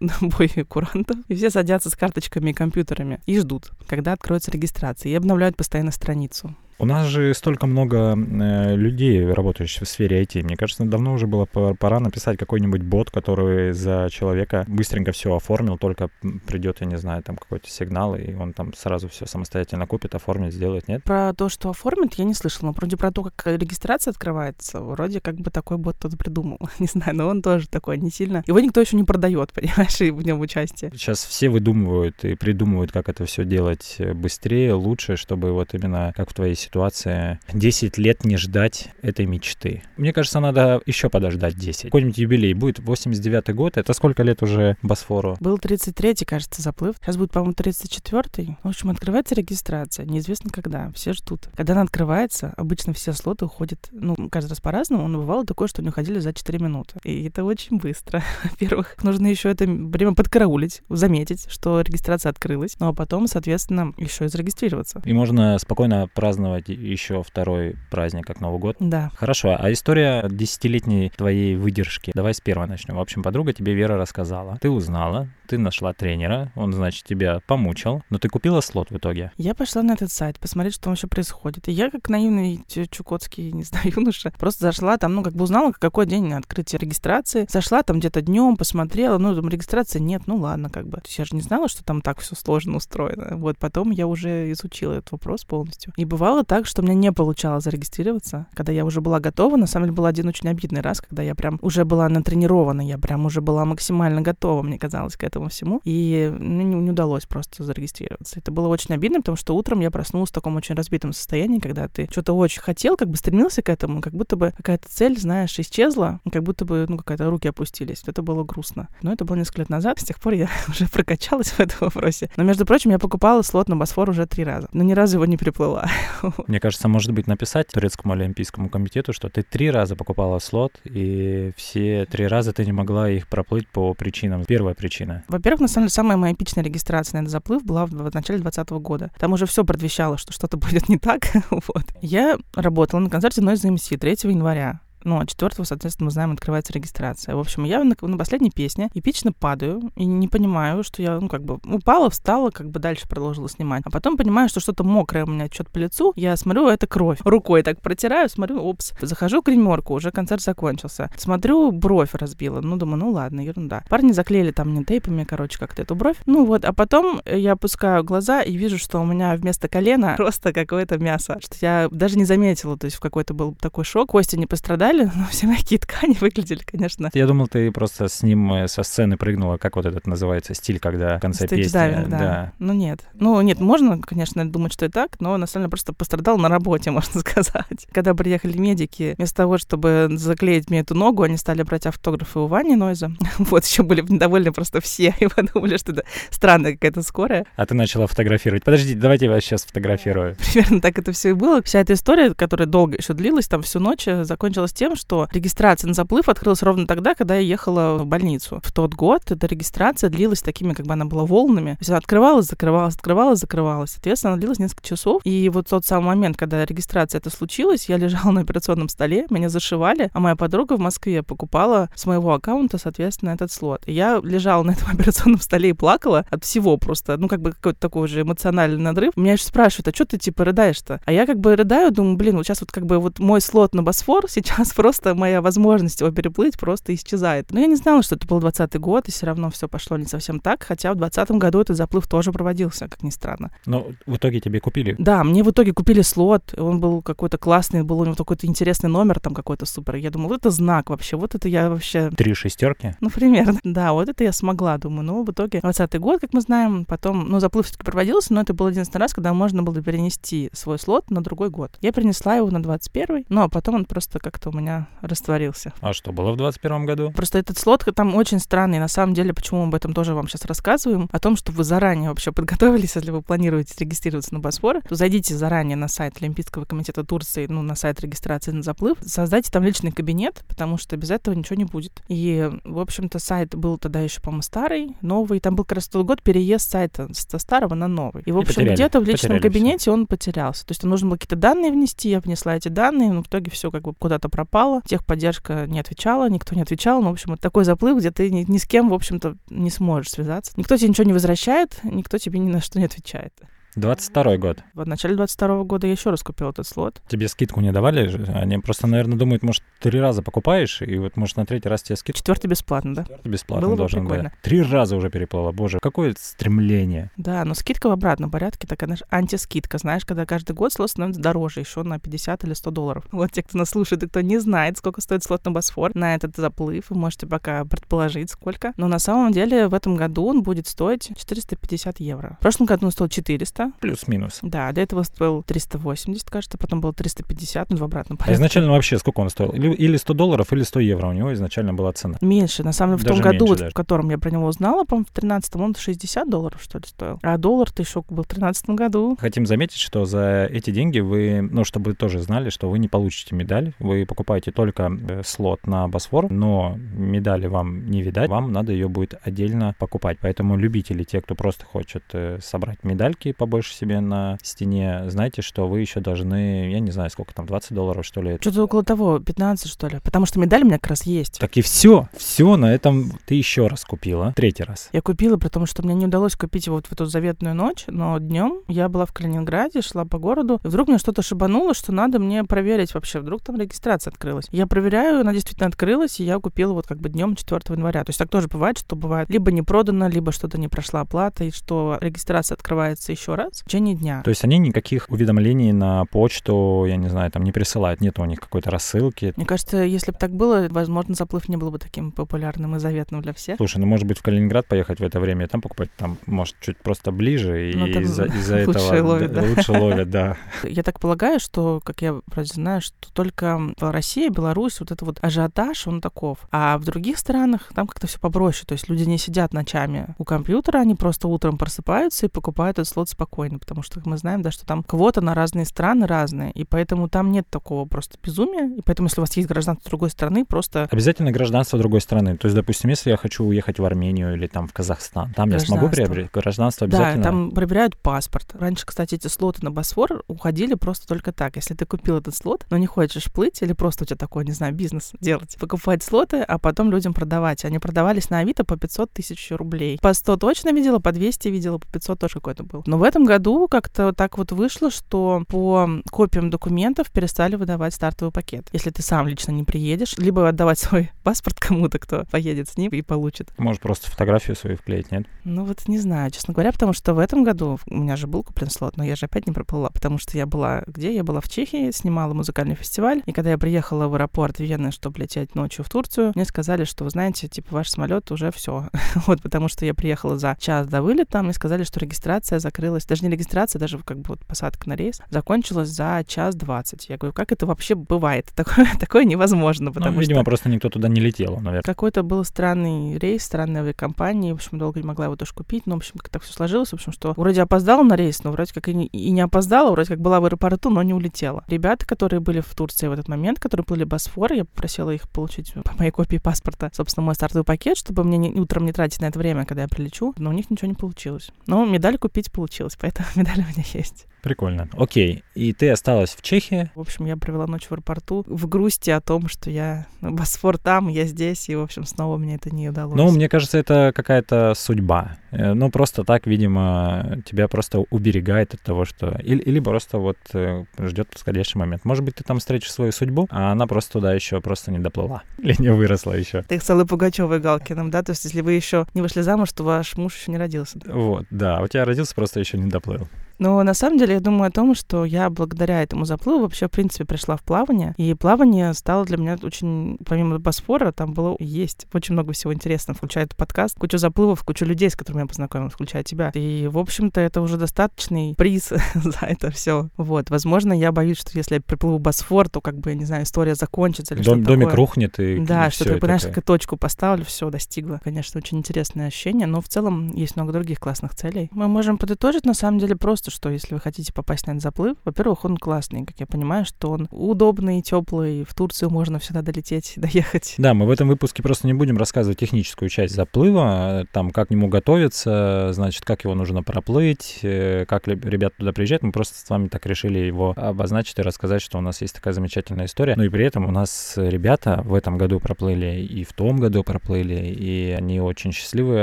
бой 0.20 0.48
курантов, 0.68 1.16
и 1.28 1.34
все 1.34 1.50
садятся 1.50 1.90
с 1.90 1.96
карточками 1.96 2.50
и 2.50 2.54
компьютерами 2.54 3.20
и 3.26 3.38
ждут, 3.38 3.70
когда 3.86 4.12
откроется 4.12 4.50
регистрация, 4.50 5.10
и 5.10 5.14
обновляют 5.14 5.56
постоянно 5.56 5.90
страницу. 5.90 6.54
У 6.78 6.84
нас 6.84 7.06
же 7.06 7.32
столько 7.32 7.66
много 7.66 8.14
э, 8.16 8.76
людей, 8.76 9.24
работающих 9.24 9.82
в 9.82 9.88
сфере 9.88 10.22
IT. 10.22 10.42
Мне 10.42 10.56
кажется, 10.56 10.84
давно 10.84 11.14
уже 11.14 11.26
было 11.26 11.46
пора 11.46 12.00
написать 12.00 12.38
какой-нибудь 12.38 12.82
бот, 12.82 13.10
который 13.10 13.72
за 13.72 14.08
человека 14.10 14.64
быстренько 14.68 15.12
все 15.12 15.34
оформил, 15.34 15.78
только 15.78 16.10
придет, 16.46 16.78
я 16.80 16.86
не 16.86 16.98
знаю, 16.98 17.22
там 17.22 17.36
какой-то 17.36 17.70
сигнал, 17.70 18.14
и 18.14 18.34
он 18.34 18.52
там 18.52 18.74
сразу 18.74 19.08
все 19.08 19.24
самостоятельно 19.26 19.86
купит, 19.86 20.14
оформит, 20.14 20.52
сделает, 20.52 20.86
нет? 20.86 21.02
Про 21.02 21.32
то, 21.32 21.48
что 21.48 21.70
оформит, 21.70 22.14
я 22.14 22.24
не 22.24 22.34
слышала. 22.34 22.66
Но 22.66 22.72
вроде 22.72 22.98
про 22.98 23.10
то, 23.10 23.22
как 23.22 23.46
регистрация 23.46 24.10
открывается, 24.10 24.80
вроде 24.80 25.20
как 25.20 25.36
бы 25.36 25.50
такой 25.50 25.78
бот 25.78 25.96
кто-то 25.96 26.18
придумал. 26.18 26.58
не 26.78 26.88
знаю, 26.88 27.16
но 27.16 27.28
он 27.28 27.40
тоже 27.40 27.68
такой 27.68 27.96
не 27.96 28.10
сильно. 28.10 28.42
Его 28.46 28.60
никто 28.60 28.82
еще 28.82 28.96
не 28.96 29.04
продает, 29.04 29.52
понимаешь, 29.54 29.98
и 30.02 30.10
в 30.10 30.20
нем 30.22 30.40
участие. 30.40 30.90
Сейчас 30.92 31.24
все 31.24 31.48
выдумывают 31.48 32.22
и 32.24 32.34
придумывают, 32.34 32.92
как 32.92 33.08
это 33.08 33.24
все 33.24 33.46
делать 33.46 33.96
быстрее, 34.14 34.74
лучше, 34.74 35.16
чтобы 35.16 35.52
вот 35.52 35.72
именно 35.72 36.12
как 36.14 36.30
в 36.30 36.34
твоей 36.34 36.54
ситуация 36.66 37.40
10 37.52 37.96
лет 37.98 38.24
не 38.24 38.36
ждать 38.36 38.88
этой 39.02 39.26
мечты. 39.26 39.82
Мне 39.96 40.12
кажется, 40.12 40.40
надо 40.40 40.80
еще 40.84 41.08
подождать 41.08 41.56
10. 41.56 41.84
Какой-нибудь 41.84 42.18
юбилей 42.18 42.54
будет 42.54 42.80
89-й 42.80 43.52
год. 43.54 43.76
Это 43.76 43.92
сколько 43.92 44.22
лет 44.22 44.42
уже 44.42 44.76
Босфору? 44.82 45.36
Был 45.40 45.56
33-й, 45.56 46.24
кажется, 46.24 46.62
заплыв. 46.62 46.96
Сейчас 47.00 47.16
будет, 47.16 47.30
по-моему, 47.30 47.54
34-й. 47.54 48.56
В 48.62 48.68
общем, 48.68 48.90
открывается 48.90 49.34
регистрация. 49.34 50.06
Неизвестно 50.06 50.50
когда. 50.50 50.90
Все 50.94 51.12
ждут. 51.12 51.48
Когда 51.56 51.74
она 51.74 51.82
открывается, 51.82 52.52
обычно 52.56 52.92
все 52.92 53.12
слоты 53.12 53.44
уходят, 53.44 53.88
ну, 53.92 54.16
каждый 54.30 54.50
раз 54.50 54.60
по-разному. 54.60 55.06
Но 55.06 55.18
бывало 55.18 55.46
такое, 55.46 55.68
что 55.68 55.82
они 55.82 55.90
уходили 55.90 56.18
за 56.18 56.32
4 56.32 56.58
минуты. 56.58 56.98
И 57.04 57.28
это 57.28 57.44
очень 57.44 57.78
быстро. 57.78 58.22
Во-первых, 58.44 58.96
нужно 59.02 59.28
еще 59.28 59.50
это 59.50 59.66
время 59.66 60.14
подкараулить, 60.14 60.82
заметить, 60.88 61.46
что 61.50 61.80
регистрация 61.80 62.30
открылась. 62.30 62.76
Ну, 62.80 62.88
а 62.88 62.92
потом, 62.92 63.28
соответственно, 63.28 63.92
еще 63.98 64.24
и 64.24 64.28
зарегистрироваться. 64.28 65.00
И 65.04 65.12
можно 65.12 65.58
спокойно 65.58 66.08
праздновать 66.12 66.55
праздновать 66.56 66.68
еще 66.68 67.22
второй 67.22 67.76
праздник, 67.90 68.26
как 68.26 68.40
Новый 68.40 68.58
год. 68.58 68.76
Да. 68.80 69.10
Хорошо, 69.16 69.56
а 69.58 69.72
история 69.72 70.26
десятилетней 70.28 71.10
твоей 71.10 71.56
выдержки. 71.56 72.12
Давай 72.14 72.34
с 72.34 72.40
первой 72.40 72.66
начнем. 72.66 72.96
В 72.96 73.00
общем, 73.00 73.22
подруга 73.22 73.52
тебе 73.52 73.74
Вера 73.74 73.96
рассказала. 73.96 74.58
Ты 74.60 74.70
узнала, 74.70 75.28
ты 75.46 75.58
нашла 75.58 75.92
тренера, 75.92 76.52
он, 76.54 76.72
значит, 76.72 77.04
тебя 77.04 77.40
помучил, 77.46 78.02
но 78.10 78.18
ты 78.18 78.28
купила 78.28 78.60
слот 78.60 78.90
в 78.90 78.96
итоге. 78.96 79.32
Я 79.36 79.54
пошла 79.54 79.82
на 79.82 79.92
этот 79.92 80.12
сайт 80.12 80.38
посмотреть, 80.38 80.74
что 80.74 80.84
там 80.84 80.94
еще 80.94 81.06
происходит. 81.06 81.68
И 81.68 81.72
я, 81.72 81.90
как 81.90 82.08
наивный 82.08 82.64
чукотский, 82.68 83.52
не 83.52 83.62
знаю, 83.62 83.92
юноша, 83.96 84.32
просто 84.38 84.66
зашла 84.66 84.96
там, 84.98 85.14
ну, 85.14 85.22
как 85.22 85.34
бы 85.34 85.44
узнала, 85.44 85.72
какой 85.72 86.06
день 86.06 86.32
открытия 86.32 86.78
регистрации. 86.78 87.46
Зашла 87.48 87.82
там 87.82 87.98
где-то 87.98 88.22
днем, 88.22 88.56
посмотрела, 88.56 89.18
ну, 89.18 89.34
там 89.34 89.48
регистрации 89.48 89.98
нет, 89.98 90.22
ну, 90.26 90.36
ладно, 90.36 90.68
как 90.70 90.88
бы. 90.88 91.00
Я 91.06 91.24
же 91.24 91.34
не 91.36 91.42
знала, 91.42 91.68
что 91.68 91.84
там 91.84 92.02
так 92.02 92.20
все 92.20 92.34
сложно 92.34 92.76
устроено. 92.76 93.36
Вот 93.36 93.58
потом 93.58 93.90
я 93.90 94.06
уже 94.06 94.50
изучила 94.52 94.94
этот 94.94 95.12
вопрос 95.12 95.44
полностью. 95.44 95.92
И 95.96 96.04
бывало 96.04 96.44
так, 96.44 96.66
что 96.66 96.82
мне 96.82 96.94
не 96.94 97.12
получалось 97.12 97.64
зарегистрироваться, 97.64 98.46
когда 98.54 98.72
я 98.72 98.84
уже 98.84 99.00
была 99.00 99.20
готова. 99.20 99.56
На 99.56 99.66
самом 99.66 99.86
деле 99.86 99.96
был 99.96 100.06
один 100.06 100.28
очень 100.28 100.48
обидный 100.48 100.80
раз, 100.80 101.00
когда 101.00 101.22
я 101.22 101.34
прям 101.34 101.58
уже 101.62 101.84
была 101.84 102.08
натренирована, 102.08 102.80
я 102.80 102.98
прям 102.98 103.26
уже 103.26 103.40
была 103.40 103.64
максимально 103.64 104.20
готова, 104.22 104.62
мне 104.62 104.78
казалось, 104.78 105.16
к 105.16 105.24
этому 105.24 105.35
всему. 105.48 105.80
И 105.84 106.32
ну, 106.38 106.62
не, 106.62 106.74
не 106.74 106.90
удалось 106.90 107.26
просто 107.26 107.64
зарегистрироваться. 107.64 108.38
Это 108.38 108.50
было 108.50 108.68
очень 108.68 108.94
обидно, 108.94 109.20
потому 109.20 109.36
что 109.36 109.54
утром 109.54 109.80
я 109.80 109.90
проснулась 109.90 110.30
в 110.30 110.32
таком 110.32 110.56
очень 110.56 110.74
разбитом 110.74 111.12
состоянии, 111.12 111.58
когда 111.58 111.88
ты 111.88 112.08
что-то 112.10 112.32
очень 112.32 112.60
хотел, 112.60 112.96
как 112.96 113.08
бы 113.08 113.16
стремился 113.16 113.62
к 113.62 113.68
этому, 113.68 114.00
как 114.00 114.14
будто 114.14 114.36
бы 114.36 114.52
какая-то 114.56 114.88
цель, 114.88 115.18
знаешь, 115.18 115.58
исчезла, 115.58 116.20
как 116.30 116.42
будто 116.42 116.64
бы, 116.64 116.86
ну, 116.88 116.98
какая-то 116.98 117.30
руки 117.30 117.48
опустились. 117.48 118.02
Это 118.06 118.22
было 118.22 118.44
грустно. 118.44 118.88
Но 119.02 119.12
это 119.12 119.24
было 119.24 119.36
несколько 119.36 119.62
лет 119.62 119.70
назад, 119.70 120.00
с 120.00 120.04
тех 120.04 120.20
пор 120.20 120.34
я 120.34 120.48
уже 120.68 120.88
прокачалась 120.88 121.48
в 121.48 121.60
этом 121.60 121.78
вопросе. 121.80 122.30
Но, 122.36 122.44
между 122.44 122.66
прочим, 122.66 122.90
я 122.90 122.98
покупала 122.98 123.42
слот 123.42 123.68
на 123.68 123.76
Босфор 123.76 124.10
уже 124.10 124.26
три 124.26 124.44
раза, 124.44 124.68
но 124.72 124.82
ни 124.82 124.92
разу 124.92 125.16
его 125.16 125.26
не 125.26 125.36
приплыла. 125.36 125.88
Мне 126.46 126.60
кажется, 126.60 126.88
может 126.88 127.12
быть, 127.12 127.26
написать 127.26 127.68
турецкому 127.68 128.14
олимпийскому 128.14 128.68
комитету, 128.68 129.12
что 129.12 129.28
ты 129.28 129.42
три 129.42 129.70
раза 129.70 129.96
покупала 129.96 130.38
слот, 130.38 130.72
и 130.84 131.52
все 131.56 132.06
три 132.06 132.26
раза 132.26 132.52
ты 132.52 132.64
не 132.64 132.72
могла 132.72 133.10
их 133.10 133.28
проплыть 133.28 133.68
по 133.68 133.94
причинам. 133.94 134.44
Первая 134.44 134.74
причина. 134.74 135.24
Во-первых, 135.28 135.60
на 135.60 135.68
самом 135.68 135.86
деле, 135.86 135.94
самая 135.94 136.16
моя 136.16 136.32
эпичная 136.32 136.64
регистрация 136.64 137.18
на 137.18 137.24
этот 137.24 137.32
заплыв 137.32 137.64
была 137.64 137.86
в, 137.86 137.90
в 137.90 138.14
начале 138.14 138.40
2020 138.40 138.70
года. 138.82 139.10
Там 139.18 139.32
уже 139.32 139.46
все 139.46 139.64
предвещало, 139.64 140.18
что 140.18 140.32
что-то 140.32 140.56
будет 140.56 140.88
не 140.88 140.98
так. 140.98 141.22
вот. 141.50 141.84
Я 142.00 142.38
работала 142.54 143.00
на 143.00 143.10
концерте 143.10 143.40
Noise 143.40 143.74
MC 143.74 143.98
3 143.98 144.30
января. 144.30 144.80
Ну, 145.06 145.20
а 145.20 145.26
четвертого, 145.26 145.64
соответственно, 145.64 146.06
мы 146.06 146.10
знаем, 146.10 146.32
открывается 146.32 146.72
регистрация. 146.72 147.36
В 147.36 147.38
общем, 147.38 147.62
я 147.62 147.84
на, 147.84 147.94
на 148.00 148.18
последней 148.18 148.50
песне 148.50 148.88
эпично 148.92 149.32
падаю 149.32 149.92
и 149.94 150.04
не 150.04 150.26
понимаю, 150.26 150.82
что 150.82 151.00
я, 151.00 151.20
ну, 151.20 151.28
как 151.28 151.44
бы 151.44 151.60
упала, 151.64 152.10
встала, 152.10 152.50
как 152.50 152.70
бы 152.70 152.80
дальше 152.80 153.08
продолжила 153.08 153.48
снимать. 153.48 153.82
А 153.86 153.90
потом 153.90 154.16
понимаю, 154.16 154.48
что 154.48 154.58
что-то 154.58 154.82
мокрое 154.82 155.24
у 155.24 155.28
меня 155.28 155.46
что-то 155.46 155.70
по 155.70 155.78
лицу. 155.78 156.12
Я 156.16 156.36
смотрю, 156.36 156.66
это 156.66 156.88
кровь. 156.88 157.18
Рукой 157.24 157.62
так 157.62 157.80
протираю, 157.80 158.28
смотрю, 158.28 158.60
опс. 158.60 158.94
Захожу 159.00 159.42
к 159.42 159.46
гримерку, 159.46 159.94
уже 159.94 160.10
концерт 160.10 160.42
закончился. 160.42 161.08
Смотрю, 161.16 161.70
бровь 161.70 162.12
разбила. 162.12 162.60
Ну, 162.60 162.76
думаю, 162.76 162.98
ну 162.98 163.10
ладно, 163.10 163.42
ерунда. 163.42 163.84
Парни 163.88 164.10
заклеили 164.10 164.50
там 164.50 164.70
мне 164.70 164.82
тейпами, 164.82 165.22
короче, 165.22 165.56
как-то 165.56 165.82
эту 165.82 165.94
бровь. 165.94 166.16
Ну 166.26 166.44
вот, 166.44 166.64
а 166.64 166.72
потом 166.72 167.20
я 167.24 167.52
опускаю 167.52 168.02
глаза 168.02 168.42
и 168.42 168.56
вижу, 168.56 168.76
что 168.76 168.98
у 169.00 169.04
меня 169.04 169.36
вместо 169.36 169.68
колена 169.68 170.14
просто 170.16 170.52
какое-то 170.52 170.98
мясо. 170.98 171.38
Что 171.40 171.54
я 171.60 171.88
даже 171.92 172.18
не 172.18 172.24
заметила, 172.24 172.76
то 172.76 172.86
есть 172.86 172.96
в 172.96 173.00
какой-то 173.00 173.34
был 173.34 173.54
такой 173.54 173.84
шок. 173.84 174.10
Кости 174.10 174.34
не 174.34 174.46
пострадали, 174.46 174.95
стояли, 174.96 175.10
но 175.14 175.26
все 175.30 175.46
мягкие 175.46 175.78
ткани 175.78 176.16
выглядели, 176.20 176.60
конечно. 176.64 177.10
Я 177.12 177.26
думал, 177.26 177.48
ты 177.48 177.70
просто 177.70 178.08
с 178.08 178.22
ним 178.22 178.52
э, 178.52 178.68
со 178.68 178.82
сцены 178.82 179.16
прыгнула, 179.16 179.56
как 179.56 179.76
вот 179.76 179.86
этот 179.86 180.06
называется 180.06 180.54
стиль, 180.54 180.78
когда 180.78 181.18
в 181.18 181.20
конце 181.20 181.46
песни. 181.46 181.64
Стейдж-дайвинг, 181.64 182.08
да. 182.08 182.18
да. 182.18 182.52
Ну 182.58 182.72
нет. 182.72 183.00
Ну 183.14 183.40
нет, 183.40 183.60
можно, 183.60 184.00
конечно, 184.00 184.48
думать, 184.48 184.72
что 184.72 184.86
и 184.86 184.88
так, 184.88 185.20
но 185.20 185.36
на 185.36 185.46
самом 185.46 185.64
деле 185.64 185.70
просто 185.70 185.92
пострадал 185.92 186.38
на 186.38 186.48
работе, 186.48 186.90
можно 186.96 187.20
сказать. 187.20 187.86
Когда 187.92 188.14
приехали 188.14 188.56
медики, 188.56 189.14
вместо 189.16 189.36
того, 189.36 189.58
чтобы 189.58 190.08
заклеить 190.12 190.70
мне 190.70 190.80
эту 190.80 190.94
ногу, 190.94 191.22
они 191.22 191.36
стали 191.36 191.62
брать 191.62 191.86
автографы 191.86 192.40
у 192.40 192.46
Вани 192.46 192.76
Нойза. 192.76 193.10
Вот, 193.38 193.64
еще 193.64 193.82
были 193.82 194.00
недовольны 194.00 194.50
просто 194.50 194.80
все 194.80 195.14
и 195.20 195.26
подумали, 195.26 195.76
что 195.76 195.92
это 195.92 196.04
странная 196.30 196.72
какая-то 196.72 197.02
скорая. 197.02 197.46
А 197.56 197.66
ты 197.66 197.74
начала 197.74 198.06
фотографировать. 198.06 198.64
Подожди, 198.64 198.94
давайте 198.94 199.26
я 199.26 199.30
вас 199.30 199.44
сейчас 199.44 199.64
фотографирую. 199.64 200.36
Примерно 200.36 200.80
так 200.80 200.98
это 200.98 201.12
все 201.12 201.30
и 201.30 201.32
было. 201.32 201.62
Вся 201.62 201.80
эта 201.80 201.92
история, 201.92 202.34
которая 202.34 202.66
долго 202.66 202.96
еще 202.96 203.12
длилась, 203.12 203.46
там 203.46 203.62
всю 203.62 203.78
ночь, 203.78 204.08
э, 204.08 204.24
закончилась 204.24 204.72
тем, 204.86 204.94
что 204.94 205.26
регистрация 205.32 205.88
на 205.88 205.94
заплыв 205.94 206.28
открылась 206.28 206.62
ровно 206.62 206.86
тогда, 206.86 207.16
когда 207.16 207.34
я 207.34 207.40
ехала 207.40 207.98
в 207.98 208.06
больницу. 208.06 208.60
В 208.62 208.70
тот 208.70 208.94
год 208.94 209.22
эта 209.28 209.48
регистрация 209.48 210.10
длилась 210.10 210.42
такими, 210.42 210.74
как 210.74 210.86
бы 210.86 210.92
она 210.92 211.04
была 211.06 211.24
волнами. 211.24 211.72
То 211.72 211.78
есть 211.80 211.90
она 211.90 211.98
открывалась, 211.98 212.46
закрывалась, 212.46 212.94
открывалась, 212.94 213.40
закрывалась. 213.40 213.90
Соответственно, 213.90 214.34
она 214.34 214.40
длилась 214.40 214.60
несколько 214.60 214.86
часов. 214.86 215.22
И 215.24 215.48
вот 215.48 215.68
тот 215.68 215.84
самый 215.84 216.06
момент, 216.06 216.36
когда 216.36 216.64
регистрация 216.64 217.18
это 217.18 217.30
случилась, 217.30 217.88
я 217.88 217.96
лежала 217.96 218.30
на 218.30 218.42
операционном 218.42 218.88
столе, 218.88 219.26
меня 219.28 219.48
зашивали, 219.48 220.08
а 220.12 220.20
моя 220.20 220.36
подруга 220.36 220.74
в 220.76 220.80
Москве 220.80 221.24
покупала 221.24 221.90
с 221.96 222.06
моего 222.06 222.32
аккаунта, 222.32 222.78
соответственно, 222.78 223.30
этот 223.30 223.50
слот. 223.50 223.82
И 223.86 223.92
я 223.92 224.20
лежала 224.22 224.62
на 224.62 224.70
этом 224.70 224.88
операционном 224.92 225.40
столе 225.40 225.70
и 225.70 225.72
плакала 225.72 226.24
от 226.30 226.44
всего 226.44 226.76
просто. 226.76 227.16
Ну, 227.16 227.26
как 227.26 227.40
бы 227.40 227.50
какой-то 227.50 227.80
такой 227.80 228.06
же 228.06 228.20
эмоциональный 228.20 228.80
надрыв. 228.80 229.16
Меня 229.16 229.32
еще 229.32 229.46
спрашивают, 229.46 229.88
а 229.88 229.92
что 229.92 230.04
ты 230.04 230.16
типа 230.16 230.44
рыдаешь-то? 230.44 231.00
А 231.04 231.12
я 231.12 231.26
как 231.26 231.40
бы 231.40 231.56
рыдаю, 231.56 231.90
думаю, 231.90 232.16
блин, 232.16 232.36
вот 232.36 232.46
сейчас 232.46 232.60
вот 232.60 232.70
как 232.70 232.86
бы 232.86 232.98
вот 232.98 233.18
мой 233.18 233.40
слот 233.40 233.74
на 233.74 233.82
Босфор, 233.82 234.26
сейчас 234.36 234.65
просто 234.72 235.14
моя 235.14 235.40
возможность 235.40 236.00
его 236.00 236.10
переплыть 236.10 236.58
просто 236.58 236.94
исчезает. 236.94 237.50
Но 237.50 237.60
я 237.60 237.66
не 237.66 237.76
знала, 237.76 238.02
что 238.02 238.14
это 238.14 238.26
был 238.26 238.40
20 238.40 238.78
год, 238.78 239.08
и 239.08 239.10
все 239.10 239.26
равно 239.26 239.50
все 239.50 239.68
пошло 239.68 239.96
не 239.96 240.06
совсем 240.06 240.40
так, 240.40 240.62
хотя 240.62 240.92
в 240.92 240.96
20 240.96 241.30
году 241.32 241.60
этот 241.60 241.76
заплыв 241.76 242.06
тоже 242.06 242.32
проводился, 242.32 242.88
как 242.88 243.02
ни 243.02 243.10
странно. 243.10 243.50
Но 243.66 243.86
в 244.06 244.16
итоге 244.16 244.40
тебе 244.40 244.60
купили? 244.60 244.94
Да, 244.98 245.24
мне 245.24 245.42
в 245.42 245.50
итоге 245.50 245.72
купили 245.72 246.02
слот, 246.02 246.54
он 246.56 246.80
был 246.80 247.02
какой-то 247.02 247.38
классный, 247.38 247.82
был 247.82 248.00
у 248.00 248.04
него 248.04 248.14
какой-то 248.14 248.46
интересный 248.46 248.90
номер 248.90 249.20
там 249.20 249.34
какой-то 249.34 249.66
супер. 249.66 249.96
Я 249.96 250.10
думала, 250.10 250.28
вот 250.28 250.40
это 250.40 250.50
знак 250.50 250.90
вообще, 250.90 251.16
вот 251.16 251.34
это 251.34 251.48
я 251.48 251.70
вообще... 251.70 252.10
Три 252.10 252.34
шестерки? 252.34 252.96
Ну, 253.00 253.10
примерно. 253.10 253.60
Да, 253.76 253.92
вот 253.92 254.08
это 254.08 254.24
я 254.24 254.32
смогла, 254.32 254.78
думаю. 254.78 255.04
Ну, 255.04 255.24
в 255.24 255.30
итоге 255.30 255.60
20 255.60 255.98
год, 255.98 256.20
как 256.20 256.32
мы 256.32 256.40
знаем, 256.40 256.84
потом, 256.86 257.28
ну, 257.28 257.40
заплыв 257.40 257.66
все-таки 257.66 257.84
проводился, 257.84 258.32
но 258.32 258.40
это 258.40 258.54
был 258.54 258.68
единственный 258.68 259.02
раз, 259.02 259.12
когда 259.12 259.34
можно 259.34 259.62
было 259.62 259.82
перенести 259.82 260.48
свой 260.52 260.78
слот 260.78 261.10
на 261.10 261.22
другой 261.22 261.50
год. 261.50 261.76
Я 261.82 261.92
перенесла 261.92 262.36
его 262.36 262.50
на 262.50 262.62
21 262.62 263.26
ну, 263.28 263.42
а 263.42 263.48
потом 263.48 263.76
он 263.76 263.84
просто 263.84 264.18
как-то 264.18 264.50
меня 264.56 264.88
растворился. 265.00 265.72
А 265.80 265.92
что 265.92 266.12
было 266.12 266.32
в 266.32 266.36
21 266.36 266.86
году? 266.86 267.12
Просто 267.12 267.38
этот 267.38 267.58
слот 267.58 267.84
там 267.94 268.14
очень 268.14 268.40
странный. 268.40 268.78
На 268.78 268.88
самом 268.88 269.14
деле, 269.14 269.32
почему 269.32 269.62
мы 269.62 269.68
об 269.68 269.74
этом 269.74 269.94
тоже 269.94 270.14
вам 270.14 270.28
сейчас 270.28 270.44
рассказываем, 270.44 271.08
о 271.12 271.18
том, 271.18 271.36
что 271.36 271.52
вы 271.52 271.64
заранее 271.64 272.10
вообще 272.10 272.32
подготовились, 272.36 272.96
если 272.96 273.10
вы 273.10 273.22
планируете 273.22 273.74
регистрироваться 273.78 274.34
на 274.34 274.40
Босфор, 274.40 274.82
то 274.82 274.94
зайдите 274.94 275.34
заранее 275.34 275.76
на 275.76 275.88
сайт 275.88 276.16
Олимпийского 276.20 276.64
комитета 276.64 277.04
Турции, 277.04 277.46
ну, 277.48 277.62
на 277.62 277.74
сайт 277.74 278.00
регистрации 278.00 278.52
на 278.52 278.62
заплыв, 278.62 278.98
создайте 279.00 279.50
там 279.50 279.62
личный 279.62 279.92
кабинет, 279.92 280.44
потому 280.48 280.78
что 280.78 280.96
без 280.96 281.10
этого 281.10 281.34
ничего 281.34 281.56
не 281.56 281.64
будет. 281.64 282.02
И, 282.08 282.50
в 282.64 282.78
общем-то, 282.78 283.18
сайт 283.18 283.54
был 283.54 283.78
тогда 283.78 284.00
еще, 284.00 284.20
по-моему, 284.20 284.42
старый, 284.42 284.96
новый. 285.00 285.40
Там 285.40 285.56
был 285.56 285.64
как 285.64 285.76
раз 285.76 285.88
тот 285.88 286.06
год 286.06 286.22
переезд 286.22 286.70
сайта 286.70 287.08
со 287.12 287.38
старого 287.38 287.74
на 287.74 287.88
новый. 287.88 288.22
И, 288.26 288.32
в 288.32 288.38
общем, 288.38 288.64
где-то 288.64 289.00
в 289.00 289.04
личном 289.04 289.40
кабинете 289.40 289.78
все. 289.78 289.92
он 289.92 290.06
потерялся. 290.06 290.66
То 290.66 290.72
есть 290.72 290.80
там 290.80 290.90
нужно 290.90 291.08
было 291.08 291.16
какие-то 291.16 291.36
данные 291.36 291.72
внести, 291.72 292.08
я 292.08 292.20
внесла 292.20 292.56
эти 292.56 292.68
данные, 292.68 293.12
но 293.12 293.22
в 293.22 293.26
итоге 293.26 293.50
все 293.50 293.70
как 293.70 293.82
бы 293.82 293.94
куда-то 293.94 294.28
пропало. 294.28 294.45
Техподдержка 294.82 295.66
не 295.66 295.80
отвечала, 295.80 296.28
никто 296.28 296.54
не 296.54 296.62
отвечал. 296.62 297.02
Ну, 297.02 297.10
в 297.10 297.12
общем, 297.12 297.32
это 297.32 297.42
такой 297.42 297.64
заплыв, 297.64 297.98
где 297.98 298.10
ты 298.10 298.30
ни, 298.30 298.44
ни 298.48 298.58
с 298.58 298.66
кем, 298.66 298.88
в 298.88 298.94
общем-то, 298.94 299.36
не 299.50 299.70
сможешь 299.70 300.10
связаться. 300.10 300.52
Никто 300.56 300.76
тебе 300.76 300.88
ничего 300.88 301.04
не 301.04 301.12
возвращает, 301.12 301.78
никто 301.84 302.18
тебе 302.18 302.38
ни 302.38 302.48
на 302.48 302.60
что 302.60 302.78
не 302.78 302.86
отвечает. 302.86 303.32
22 303.76 304.38
год. 304.38 304.58
В 304.74 304.86
начале 304.86 305.16
22 305.16 305.64
года 305.64 305.86
я 305.86 305.92
еще 305.92 306.08
раз 306.08 306.22
купил 306.22 306.48
этот 306.48 306.66
слот. 306.66 307.02
Тебе 307.08 307.28
скидку 307.28 307.60
не 307.60 307.72
давали? 307.72 308.10
Они 308.32 308.56
просто, 308.58 308.86
наверное, 308.86 309.18
думают, 309.18 309.42
может, 309.42 309.62
три 309.80 310.00
раза 310.00 310.22
покупаешь, 310.22 310.80
и 310.80 310.96
вот, 310.96 311.16
может, 311.16 311.36
на 311.36 311.44
третий 311.44 311.68
раз 311.68 311.82
тебе 311.82 311.96
скидку. 311.96 312.18
Четвертый 312.18 312.46
бесплатно, 312.46 312.94
да? 312.94 313.02
Четвертый 313.02 313.28
бесплатно 313.28 313.68
Было 313.68 313.76
должен 313.76 314.06
быть. 314.06 314.22
Три 314.42 314.62
раза 314.62 314.96
уже 314.96 315.10
переплыла. 315.10 315.52
Боже, 315.52 315.78
какое 315.80 316.14
стремление. 316.18 317.10
Да, 317.18 317.44
но 317.44 317.54
скидка 317.54 317.88
в 317.88 317.92
обратном 317.92 318.30
порядке, 318.30 318.66
такая, 318.66 318.88
знаешь, 318.88 319.02
антискидка. 319.10 319.76
Знаешь, 319.76 320.06
когда 320.06 320.24
каждый 320.24 320.52
год 320.52 320.72
слот 320.72 320.90
становится 320.90 321.20
дороже 321.20 321.60
еще 321.60 321.82
на 321.82 322.00
50 322.00 322.44
или 322.44 322.54
100 322.54 322.70
долларов. 322.70 323.04
Вот 323.16 323.32
те, 323.32 323.42
кто 323.42 323.58
нас 323.58 323.70
слушает 323.70 324.02
и 324.02 324.08
кто 324.08 324.20
не 324.20 324.38
знает, 324.38 324.78
сколько 324.78 325.00
стоит 325.00 325.24
слот 325.24 325.44
на 325.44 325.50
Босфор, 325.50 325.94
на 325.94 326.14
этот 326.14 326.36
заплыв, 326.36 326.90
вы 326.90 326.96
можете 326.96 327.26
пока 327.26 327.64
предположить, 327.64 328.30
сколько. 328.30 328.72
Но 328.76 328.88
на 328.88 328.98
самом 328.98 329.32
деле 329.32 329.68
в 329.68 329.74
этом 329.74 329.96
году 329.96 330.26
он 330.26 330.42
будет 330.42 330.66
стоить 330.66 331.10
450 331.16 332.00
евро. 332.00 332.36
В 332.38 332.42
прошлом 332.42 332.66
году 332.66 332.86
он 332.86 332.92
стоил 332.92 333.08
400. 333.08 333.65
Плюс-минус. 333.80 334.40
Да, 334.42 334.72
до 334.72 334.80
этого 334.80 335.02
стоил 335.02 335.42
380, 335.42 336.28
кажется, 336.30 336.58
потом 336.58 336.80
было 336.80 336.92
350, 336.92 337.70
ну, 337.70 337.76
в 337.76 337.84
обратном 337.84 338.16
А 338.16 338.24
порядке. 338.24 338.36
изначально 338.36 338.72
вообще 338.72 338.98
сколько 338.98 339.20
он 339.20 339.30
стоил? 339.30 339.50
Или, 339.50 339.72
или 339.72 339.96
100 339.96 340.14
долларов, 340.14 340.52
или 340.52 340.62
100 340.62 340.80
евро 340.80 341.08
у 341.08 341.12
него 341.12 341.32
изначально 341.34 341.74
была 341.74 341.92
цена. 341.92 342.16
Меньше. 342.20 342.62
На 342.62 342.72
самом 342.72 342.96
деле, 342.96 343.08
в 343.08 343.12
том 343.12 343.20
году, 343.20 343.46
вот, 343.46 343.60
в 343.60 343.72
котором 343.72 344.10
я 344.10 344.18
про 344.18 344.30
него 344.30 344.46
узнала, 344.46 344.84
по-моему, 344.84 345.06
в 345.12 345.16
13-м, 345.16 345.60
он 345.60 345.74
60 345.74 346.28
долларов, 346.28 346.60
что 346.62 346.78
ли, 346.78 346.84
стоил. 346.86 347.18
А 347.22 347.36
доллар-то 347.38 347.82
еще 347.82 348.02
был 348.08 348.22
в 348.22 348.26
13 348.26 348.70
году. 348.70 349.16
Хотим 349.20 349.46
заметить, 349.46 349.78
что 349.78 350.04
за 350.04 350.48
эти 350.50 350.70
деньги 350.70 351.00
вы, 351.00 351.40
ну, 351.42 351.64
чтобы 351.64 351.90
вы 351.90 351.96
тоже 351.96 352.20
знали, 352.20 352.50
что 352.50 352.68
вы 352.68 352.78
не 352.78 352.88
получите 352.88 353.34
медаль. 353.34 353.72
Вы 353.78 354.06
покупаете 354.06 354.50
только 354.50 354.90
э, 355.08 355.22
слот 355.24 355.66
на 355.66 355.88
Босфор, 355.88 356.30
но 356.30 356.76
медали 356.94 357.46
вам 357.46 357.86
не 357.90 358.02
видать. 358.02 358.28
Вам 358.28 358.52
надо 358.52 358.72
ее 358.72 358.88
будет 358.88 359.14
отдельно 359.22 359.74
покупать. 359.78 360.18
Поэтому 360.20 360.56
любители, 360.56 361.04
те, 361.04 361.20
кто 361.20 361.34
просто 361.34 361.64
хочет 361.64 362.02
э, 362.12 362.38
собрать 362.42 362.82
медальки 362.84 363.32
побольше 363.32 363.55
себе 363.62 364.00
на 364.00 364.38
стене, 364.42 365.04
знаете, 365.08 365.42
что 365.42 365.68
вы 365.68 365.80
еще 365.80 366.00
должны, 366.00 366.70
я 366.70 366.80
не 366.80 366.90
знаю, 366.90 367.10
сколько 367.10 367.34
там, 367.34 367.46
20 367.46 367.72
долларов, 367.74 368.04
что 368.04 368.22
ли. 368.22 368.38
Что-то 368.40 368.64
около 368.64 368.84
того, 368.84 369.18
15, 369.18 369.70
что 369.70 369.88
ли. 369.88 369.98
Потому 370.02 370.26
что 370.26 370.38
медаль 370.40 370.62
у 370.62 370.66
меня 370.66 370.78
как 370.78 370.90
раз 370.90 371.02
есть. 371.04 371.38
Так 371.38 371.56
и 371.56 371.62
все. 371.62 372.08
Все 372.16 372.56
на 372.56 372.72
этом 372.72 373.18
ты 373.26 373.34
еще 373.34 373.66
раз 373.66 373.84
купила. 373.84 374.32
Третий 374.36 374.64
раз. 374.64 374.88
Я 374.92 375.02
купила, 375.02 375.36
потому 375.36 375.66
что 375.66 375.82
мне 375.82 375.94
не 375.94 376.06
удалось 376.06 376.36
купить 376.36 376.66
его 376.66 376.76
вот 376.76 376.86
в 376.86 376.92
эту 376.92 377.06
заветную 377.06 377.54
ночь, 377.54 377.84
но 377.88 378.18
днем 378.18 378.60
я 378.68 378.88
была 378.88 379.06
в 379.06 379.12
Калининграде, 379.12 379.80
шла 379.80 380.04
по 380.04 380.18
городу, 380.18 380.60
и 380.62 380.68
вдруг 380.68 380.88
мне 380.88 380.98
что-то 380.98 381.22
шибануло, 381.22 381.74
что 381.74 381.92
надо 381.92 382.18
мне 382.18 382.44
проверить 382.44 382.94
вообще, 382.94 383.20
вдруг 383.20 383.42
там 383.42 383.58
регистрация 383.58 384.10
открылась. 384.10 384.46
Я 384.50 384.66
проверяю, 384.66 385.20
она 385.20 385.32
действительно 385.32 385.68
открылась, 385.68 386.20
и 386.20 386.24
я 386.24 386.38
купила 386.38 386.72
вот 386.72 386.86
как 386.86 386.98
бы 386.98 387.08
днем 387.08 387.36
4 387.36 387.60
января. 387.68 388.04
То 388.04 388.10
есть 388.10 388.18
так 388.18 388.28
тоже 388.28 388.48
бывает, 388.48 388.78
что 388.78 388.96
бывает 388.96 389.30
либо 389.30 389.50
не 389.52 389.62
продано, 389.62 390.08
либо 390.08 390.32
что-то 390.32 390.58
не 390.58 390.68
прошла 390.68 391.00
оплата, 391.00 391.44
и 391.44 391.50
что 391.50 391.98
регистрация 392.00 392.56
открывается 392.56 393.12
еще 393.12 393.34
раз 393.34 393.45
в 393.52 393.64
течение 393.64 393.94
дня. 393.94 394.22
То 394.22 394.30
есть 394.30 394.44
они 394.44 394.58
никаких 394.58 395.08
уведомлений 395.10 395.72
на 395.72 396.04
почту, 396.06 396.84
я 396.86 396.96
не 396.96 397.08
знаю, 397.08 397.30
там 397.30 397.44
не 397.44 397.52
присылают, 397.52 398.00
нет 398.00 398.18
у 398.18 398.24
них 398.24 398.40
какой-то 398.40 398.70
рассылки. 398.70 399.32
Мне 399.36 399.46
кажется, 399.46 399.78
если 399.78 400.12
бы 400.12 400.18
так 400.18 400.32
было, 400.32 400.66
возможно, 400.70 401.14
заплыв 401.14 401.48
не 401.48 401.56
был 401.56 401.70
бы 401.70 401.78
таким 401.78 402.12
популярным 402.12 402.76
и 402.76 402.78
заветным 402.78 403.22
для 403.22 403.32
всех. 403.32 403.56
Слушай, 403.56 403.78
ну 403.78 403.86
может 403.86 404.06
быть 404.06 404.18
в 404.18 404.22
Калининград 404.22 404.66
поехать 404.66 405.00
в 405.00 405.02
это 405.02 405.20
время 405.20 405.46
и 405.46 405.48
там 405.48 405.60
покупать, 405.60 405.90
там 405.96 406.18
может 406.26 406.56
чуть 406.60 406.78
просто 406.78 407.12
ближе, 407.12 407.70
и 407.70 407.76
Ну, 407.76 407.86
из-за, 407.86 408.24
лучше 408.66 408.70
этого 408.70 409.06
ловят, 409.06 409.32
да. 409.32 409.42
лучше 409.42 409.72
ловят, 409.72 410.10
да. 410.10 410.36
Я 410.64 410.82
так 410.82 411.00
полагаю, 411.00 411.40
что, 411.40 411.80
как 411.84 412.02
я 412.02 412.20
вроде 412.26 412.52
знаю, 412.52 412.80
что 412.80 413.12
только 413.12 413.60
в 413.78 413.90
России, 413.90 414.28
Беларусь, 414.28 414.80
вот 414.80 414.90
это 414.90 415.04
вот 415.04 415.18
ажиотаж, 415.22 415.86
он 415.86 416.00
таков. 416.00 416.38
А 416.50 416.78
в 416.78 416.84
других 416.84 417.18
странах 417.18 417.70
там 417.74 417.86
как-то 417.86 418.06
все 418.06 418.18
попроще. 418.18 418.64
То 418.66 418.72
есть 418.72 418.88
люди 418.88 419.04
не 419.04 419.18
сидят 419.18 419.52
ночами 419.52 420.14
у 420.18 420.24
компьютера, 420.24 420.78
они 420.78 420.94
просто 420.94 421.28
утром 421.28 421.58
просыпаются 421.58 422.26
и 422.26 422.28
покупают 422.28 422.78
этот 422.78 422.88
слот 422.88 423.08
спокойно, 423.08 423.25
потому 423.30 423.82
что, 423.82 423.96
как 423.96 424.06
мы 424.06 424.16
знаем, 424.16 424.42
да, 424.42 424.50
что 424.50 424.66
там 424.66 424.82
квота 424.82 425.20
на 425.20 425.34
разные 425.34 425.64
страны 425.64 426.06
разные, 426.06 426.52
и 426.52 426.64
поэтому 426.64 427.08
там 427.08 427.32
нет 427.32 427.46
такого 427.50 427.84
просто 427.86 428.18
безумия, 428.22 428.74
и 428.76 428.82
поэтому, 428.82 429.08
если 429.08 429.20
у 429.20 429.24
вас 429.24 429.36
есть 429.36 429.48
гражданство 429.48 429.88
другой 429.88 430.10
страны, 430.10 430.44
просто 430.44 430.88
Обязательно 430.90 431.32
гражданство 431.32 431.78
другой 431.78 432.00
страны. 432.00 432.36
То 432.36 432.46
есть, 432.46 432.56
допустим, 432.56 432.90
если 432.90 433.10
я 433.10 433.16
хочу 433.16 433.44
уехать 433.44 433.78
в 433.78 433.84
Армению 433.84 434.34
или 434.34 434.46
там 434.46 434.68
в 434.68 434.72
Казахстан, 434.72 435.32
там 435.34 435.50
я 435.50 435.58
смогу 435.58 435.88
приобрести 435.88 436.30
гражданство 436.32 436.86
Да, 436.86 436.98
обязательно. 436.98 437.24
там 437.24 437.50
проверяют 437.50 437.96
паспорт. 437.98 438.54
Раньше, 438.54 438.86
кстати, 438.86 439.14
эти 439.14 439.28
слоты 439.28 439.64
на 439.64 439.70
Босфор 439.70 440.22
уходили 440.28 440.74
просто 440.74 441.06
только 441.06 441.32
так. 441.32 441.56
Если 441.56 441.74
ты 441.74 441.86
купил 441.86 442.16
этот 442.16 442.34
слот, 442.34 442.66
но 442.70 442.76
не 442.76 442.86
хочешь 442.86 443.30
плыть, 443.32 443.62
или 443.62 443.72
просто 443.72 444.04
у 444.04 444.06
тебя 444.06 444.16
такой, 444.16 444.44
не 444.44 444.52
знаю, 444.52 444.74
бизнес 444.74 445.12
делать, 445.20 445.56
покупать 445.58 446.02
слоты, 446.02 446.40
а 446.42 446.58
потом 446.58 446.90
людям 446.90 447.14
продавать. 447.14 447.64
Они 447.64 447.78
продавались 447.78 448.30
на 448.30 448.38
Авито 448.38 448.64
по 448.64 448.76
500 448.76 449.12
тысяч 449.12 449.50
рублей. 449.50 449.98
По 450.00 450.14
100 450.14 450.36
точно 450.36 450.72
видела, 450.72 450.98
по 450.98 451.12
200 451.12 451.48
видела, 451.48 451.78
по 451.78 451.86
500 451.86 452.18
тоже 452.18 452.34
какой-то 452.34 452.64
был. 452.64 452.82
Но 452.86 452.98
в 452.98 453.02
этом 453.02 453.15
этом 453.16 453.24
году 453.24 453.66
как-то 453.66 454.12
так 454.12 454.36
вот 454.36 454.52
вышло, 454.52 454.90
что 454.90 455.44
по 455.48 455.88
копиям 456.10 456.50
документов 456.50 457.10
перестали 457.10 457.56
выдавать 457.56 457.94
стартовый 457.94 458.30
пакет. 458.30 458.68
Если 458.72 458.90
ты 458.90 459.00
сам 459.00 459.26
лично 459.26 459.52
не 459.52 459.64
приедешь, 459.64 460.18
либо 460.18 460.46
отдавать 460.46 460.78
свой 460.78 461.10
паспорт 461.22 461.58
кому-то, 461.58 461.98
кто 461.98 462.26
поедет 462.30 462.68
с 462.68 462.76
ним 462.76 462.90
и 462.92 463.00
получит. 463.00 463.48
Может, 463.56 463.80
просто 463.80 464.10
фотографию 464.10 464.54
свою 464.54 464.76
вклеить, 464.76 465.10
нет? 465.10 465.26
Ну 465.44 465.64
вот 465.64 465.88
не 465.88 465.98
знаю, 465.98 466.30
честно 466.30 466.52
говоря, 466.52 466.72
потому 466.72 466.92
что 466.92 467.14
в 467.14 467.18
этом 467.18 467.42
году 467.42 467.78
у 467.86 467.94
меня 467.94 468.16
же 468.16 468.26
был 468.26 468.42
куплен 468.42 468.68
слот, 468.68 468.98
но 468.98 469.04
я 469.04 469.16
же 469.16 469.24
опять 469.24 469.46
не 469.46 469.52
проплыла, 469.54 469.88
потому 469.88 470.18
что 470.18 470.36
я 470.36 470.44
была 470.44 470.82
где? 470.86 471.14
Я 471.14 471.24
была 471.24 471.40
в 471.40 471.48
Чехии, 471.48 471.90
снимала 471.92 472.34
музыкальный 472.34 472.74
фестиваль, 472.74 473.22
и 473.24 473.32
когда 473.32 473.52
я 473.52 473.58
приехала 473.58 474.08
в 474.08 474.14
аэропорт 474.14 474.58
Вены, 474.58 474.92
чтобы 474.92 475.20
лететь 475.20 475.54
ночью 475.54 475.86
в 475.86 475.88
Турцию, 475.88 476.32
мне 476.34 476.44
сказали, 476.44 476.84
что, 476.84 477.04
вы 477.04 477.10
знаете, 477.10 477.48
типа, 477.48 477.76
ваш 477.76 477.88
самолет 477.88 478.30
уже 478.30 478.52
все. 478.52 478.90
вот, 479.26 479.40
потому 479.40 479.68
что 479.68 479.86
я 479.86 479.94
приехала 479.94 480.36
за 480.36 480.54
час 480.60 480.86
до 480.86 481.00
вылета, 481.00 481.42
мне 481.42 481.54
сказали, 481.54 481.84
что 481.84 481.98
регистрация 481.98 482.58
закрылась, 482.58 483.05
даже 483.08 483.24
не 483.24 483.30
регистрация, 483.30 483.78
даже 483.78 483.98
как 483.98 484.18
бы 484.18 484.24
вот 484.28 484.46
посадка 484.46 484.88
на 484.88 484.96
рейс, 484.96 485.20
закончилась 485.30 485.88
за 485.88 486.24
час 486.26 486.54
двадцать. 486.54 487.08
Я 487.08 487.16
говорю, 487.16 487.32
как 487.32 487.52
это 487.52 487.66
вообще 487.66 487.94
бывает? 487.94 488.46
Такое, 488.56 488.88
такое 488.98 489.24
невозможно, 489.24 489.92
потому 489.92 490.14
ну, 490.14 490.20
видимо, 490.20 490.40
что... 490.40 490.44
просто 490.44 490.68
никто 490.68 490.88
туда 490.88 491.08
не 491.08 491.20
летел, 491.20 491.56
наверное. 491.56 491.82
Какой-то 491.82 492.22
был 492.22 492.44
странный 492.44 493.18
рейс, 493.18 493.44
странная 493.44 493.82
авиакомпания, 493.82 494.52
в 494.52 494.56
общем, 494.56 494.78
долго 494.78 495.00
не 495.00 495.06
могла 495.06 495.26
его 495.26 495.36
тоже 495.36 495.52
купить, 495.52 495.86
но, 495.86 495.94
в 495.94 495.98
общем, 495.98 496.14
как 496.18 496.30
так 496.30 496.42
все 496.42 496.52
сложилось, 496.52 496.90
в 496.90 496.94
общем, 496.94 497.12
что 497.12 497.34
вроде 497.36 497.62
опоздала 497.62 498.02
на 498.02 498.16
рейс, 498.16 498.42
но 498.44 498.50
вроде 498.50 498.72
как 498.72 498.88
и 498.88 498.94
не, 498.94 499.06
и 499.06 499.30
не 499.30 499.40
опоздала, 499.40 499.90
вроде 499.90 500.08
как 500.08 500.20
была 500.20 500.40
в 500.40 500.44
аэропорту, 500.46 500.90
но 500.90 501.02
не 501.02 501.14
улетела. 501.14 501.64
Ребята, 501.68 502.06
которые 502.06 502.40
были 502.40 502.60
в 502.60 502.74
Турции 502.74 503.08
в 503.08 503.12
этот 503.12 503.28
момент, 503.28 503.60
которые 503.60 503.84
плыли 503.84 504.04
Босфор, 504.04 504.52
я 504.52 504.64
попросила 504.64 505.10
их 505.10 505.28
получить 505.28 505.72
по 505.72 505.94
моей 505.98 506.10
копии 506.10 506.38
паспорта, 506.38 506.90
собственно, 506.92 507.24
мой 507.24 507.34
стартовый 507.34 507.64
пакет, 507.64 507.96
чтобы 507.96 508.24
мне 508.24 508.38
не, 508.38 508.50
утром 508.60 508.84
не 508.84 508.92
тратить 508.92 509.20
на 509.20 509.26
это 509.26 509.38
время, 509.38 509.64
когда 509.64 509.82
я 509.82 509.88
прилечу, 509.88 510.34
но 510.38 510.50
у 510.50 510.52
них 510.52 510.70
ничего 510.70 510.88
не 510.88 510.94
получилось. 510.94 511.50
Но 511.66 511.84
медаль 511.84 512.18
купить 512.18 512.50
получилось, 512.50 512.95
поэтому 512.98 513.28
медаль 513.36 513.60
у 513.60 513.66
меня 513.66 513.84
есть. 513.92 514.26
Прикольно. 514.46 514.88
Окей. 514.96 515.42
И 515.56 515.72
ты 515.72 515.90
осталась 515.90 516.30
в 516.30 516.40
Чехии? 516.40 516.88
В 516.94 517.00
общем, 517.00 517.24
я 517.24 517.36
провела 517.36 517.66
ночь 517.66 517.86
в 517.86 517.92
аэропорту 517.92 518.44
в 518.46 518.68
грусти 518.68 519.10
о 519.10 519.20
том, 519.20 519.48
что 519.48 519.70
я 519.70 520.06
Босфор 520.20 520.78
там, 520.78 521.08
я 521.08 521.24
здесь, 521.24 521.68
и, 521.68 521.74
в 521.74 521.82
общем, 521.82 522.04
снова 522.04 522.36
мне 522.36 522.54
это 522.54 522.72
не 522.72 522.88
удалось. 522.88 523.16
Ну, 523.16 523.32
мне 523.32 523.48
кажется, 523.48 523.76
это 523.76 524.12
какая-то 524.14 524.74
судьба. 524.76 525.38
Э, 525.50 525.72
ну, 525.72 525.90
просто 525.90 526.22
так, 526.22 526.46
видимо, 526.46 527.42
тебя 527.44 527.66
просто 527.66 528.04
уберегает 528.10 528.72
от 528.74 528.82
того, 528.82 529.04
что... 529.04 529.36
Или, 529.42 529.62
или 529.62 529.80
просто 529.80 530.18
вот 530.18 530.36
э, 530.54 530.84
ждет 530.96 531.28
подходящий 531.28 531.76
момент. 531.80 532.04
Может 532.04 532.24
быть, 532.24 532.36
ты 532.36 532.44
там 532.44 532.60
встретишь 532.60 532.92
свою 532.92 533.10
судьбу, 533.10 533.48
а 533.50 533.72
она 533.72 533.88
просто 533.88 534.12
туда 534.12 534.32
еще 534.32 534.60
просто 534.60 534.92
не 534.92 535.00
доплыла. 535.00 535.42
Или 535.58 535.74
не 535.80 535.92
выросла 535.92 536.34
еще. 536.34 536.62
Ты 536.62 536.78
стала 536.78 537.04
Пугачевой 537.04 537.58
Галкиным, 537.58 538.12
да? 538.12 538.22
То 538.22 538.30
есть, 538.30 538.44
если 538.44 538.60
вы 538.60 538.74
еще 538.74 539.06
не 539.14 539.22
вышли 539.22 539.40
замуж, 539.40 539.72
то 539.72 539.82
ваш 539.82 540.16
муж 540.16 540.36
еще 540.36 540.52
не 540.52 540.58
родился. 540.58 541.00
Вот, 541.04 541.46
да. 541.50 541.80
У 541.80 541.88
тебя 541.88 542.04
родился, 542.04 542.32
просто 542.32 542.60
еще 542.60 542.78
не 542.78 542.88
доплыл. 542.88 543.26
Но 543.58 543.82
на 543.82 543.94
самом 543.94 544.18
деле 544.18 544.34
я 544.34 544.40
думаю 544.40 544.68
о 544.68 544.72
том, 544.72 544.94
что 544.94 545.24
я 545.24 545.50
благодаря 545.50 546.02
этому 546.02 546.24
заплыву 546.24 546.62
вообще, 546.62 546.88
в 546.88 546.90
принципе, 546.90 547.24
пришла 547.24 547.56
в 547.56 547.62
плавание. 547.62 548.14
И 548.16 548.34
плавание 548.34 548.92
стало 548.94 549.24
для 549.24 549.36
меня 549.36 549.56
очень, 549.62 550.18
помимо 550.26 550.58
Босфора, 550.58 551.12
там 551.12 551.32
было 551.32 551.56
есть 551.58 552.06
очень 552.12 552.34
много 552.34 552.52
всего 552.52 552.72
интересного, 552.74 553.16
включая 553.16 553.44
этот 553.44 553.56
подкаст, 553.56 553.98
кучу 553.98 554.18
заплывов, 554.18 554.62
кучу 554.64 554.84
людей, 554.84 555.10
с 555.10 555.16
которыми 555.16 555.42
я 555.42 555.46
познакомилась, 555.46 555.92
включая 555.92 556.22
тебя. 556.22 556.50
И, 556.54 556.88
в 556.90 556.98
общем-то, 556.98 557.40
это 557.40 557.60
уже 557.60 557.76
достаточный 557.76 558.54
приз 558.56 558.92
за 559.14 559.38
это 559.46 559.70
все. 559.70 560.08
Вот. 560.16 560.50
Возможно, 560.50 560.92
я 560.92 561.12
боюсь, 561.12 561.38
что 561.38 561.50
если 561.54 561.76
я 561.76 561.80
приплыву 561.80 562.18
Босфор, 562.18 562.68
то, 562.68 562.80
как 562.80 562.98
бы, 562.98 563.10
я 563.10 563.16
не 563.16 563.24
знаю, 563.24 563.44
история 563.44 563.74
закончится 563.74 564.34
или 564.34 564.42
Дом, 564.42 564.56
что-то 564.56 564.66
Домик 564.72 564.88
такое. 564.88 564.96
рухнет 564.96 565.38
и 565.38 565.58
Да, 565.58 565.90
что 565.90 566.04
ты, 566.04 566.16
понимаешь, 566.18 566.42
такая. 566.42 566.62
точку 566.62 566.96
поставлю, 566.96 567.44
все, 567.44 567.70
достигла. 567.70 568.20
Конечно, 568.22 568.58
очень 568.58 568.78
интересное 568.78 569.28
ощущение, 569.28 569.66
но 569.66 569.80
в 569.80 569.88
целом 569.88 570.32
есть 570.34 570.56
много 570.56 570.72
других 570.72 571.00
классных 571.00 571.34
целей. 571.34 571.68
Мы 571.72 571.88
можем 571.88 572.18
подытожить, 572.18 572.64
на 572.64 572.74
самом 572.74 572.98
деле, 572.98 573.16
просто, 573.16 573.45
что 573.50 573.70
если 573.70 573.94
вы 573.94 574.00
хотите 574.00 574.32
попасть 574.32 574.66
на 574.66 574.72
этот 574.72 574.82
заплыв, 574.82 575.16
во-первых, 575.24 575.64
он 575.64 575.76
классный, 575.76 576.24
как 576.24 576.38
я 576.38 576.46
понимаю, 576.46 576.84
что 576.84 577.10
он 577.10 577.28
удобный, 577.30 578.02
теплый, 578.02 578.64
в 578.64 578.74
Турцию 578.74 579.10
можно 579.10 579.38
всегда 579.38 579.62
долететь, 579.62 580.14
доехать. 580.16 580.74
Да, 580.78 580.94
мы 580.94 581.06
в 581.06 581.10
этом 581.10 581.28
выпуске 581.28 581.62
просто 581.62 581.86
не 581.86 581.94
будем 581.94 582.16
рассказывать 582.18 582.58
техническую 582.58 583.08
часть 583.08 583.34
заплыва, 583.34 584.26
там, 584.32 584.50
как 584.50 584.66
к 584.66 584.70
нему 584.70 584.88
готовиться, 584.88 585.90
значит, 585.92 586.24
как 586.24 586.44
его 586.44 586.54
нужно 586.54 586.82
проплыть, 586.82 587.60
э, 587.62 588.04
как 588.06 588.26
ребята 588.26 588.76
туда 588.78 588.92
приезжают. 588.92 589.22
Мы 589.22 589.32
просто 589.32 589.58
с 589.58 589.70
вами 589.70 589.88
так 589.88 590.04
решили 590.06 590.38
его 590.38 590.74
обозначить 590.76 591.38
и 591.38 591.42
рассказать, 591.42 591.82
что 591.82 591.98
у 591.98 592.00
нас 592.00 592.20
есть 592.20 592.34
такая 592.34 592.52
замечательная 592.52 593.06
история. 593.06 593.34
Ну 593.36 593.44
и 593.44 593.48
при 593.48 593.64
этом 593.64 593.86
у 593.86 593.90
нас 593.90 594.34
ребята 594.36 595.02
в 595.04 595.14
этом 595.14 595.38
году 595.38 595.60
проплыли 595.60 596.20
и 596.20 596.44
в 596.44 596.52
том 596.52 596.78
году 596.78 597.02
проплыли, 597.04 597.54
и 597.54 598.10
они 598.10 598.40
очень 598.40 598.72
счастливые 598.72 599.22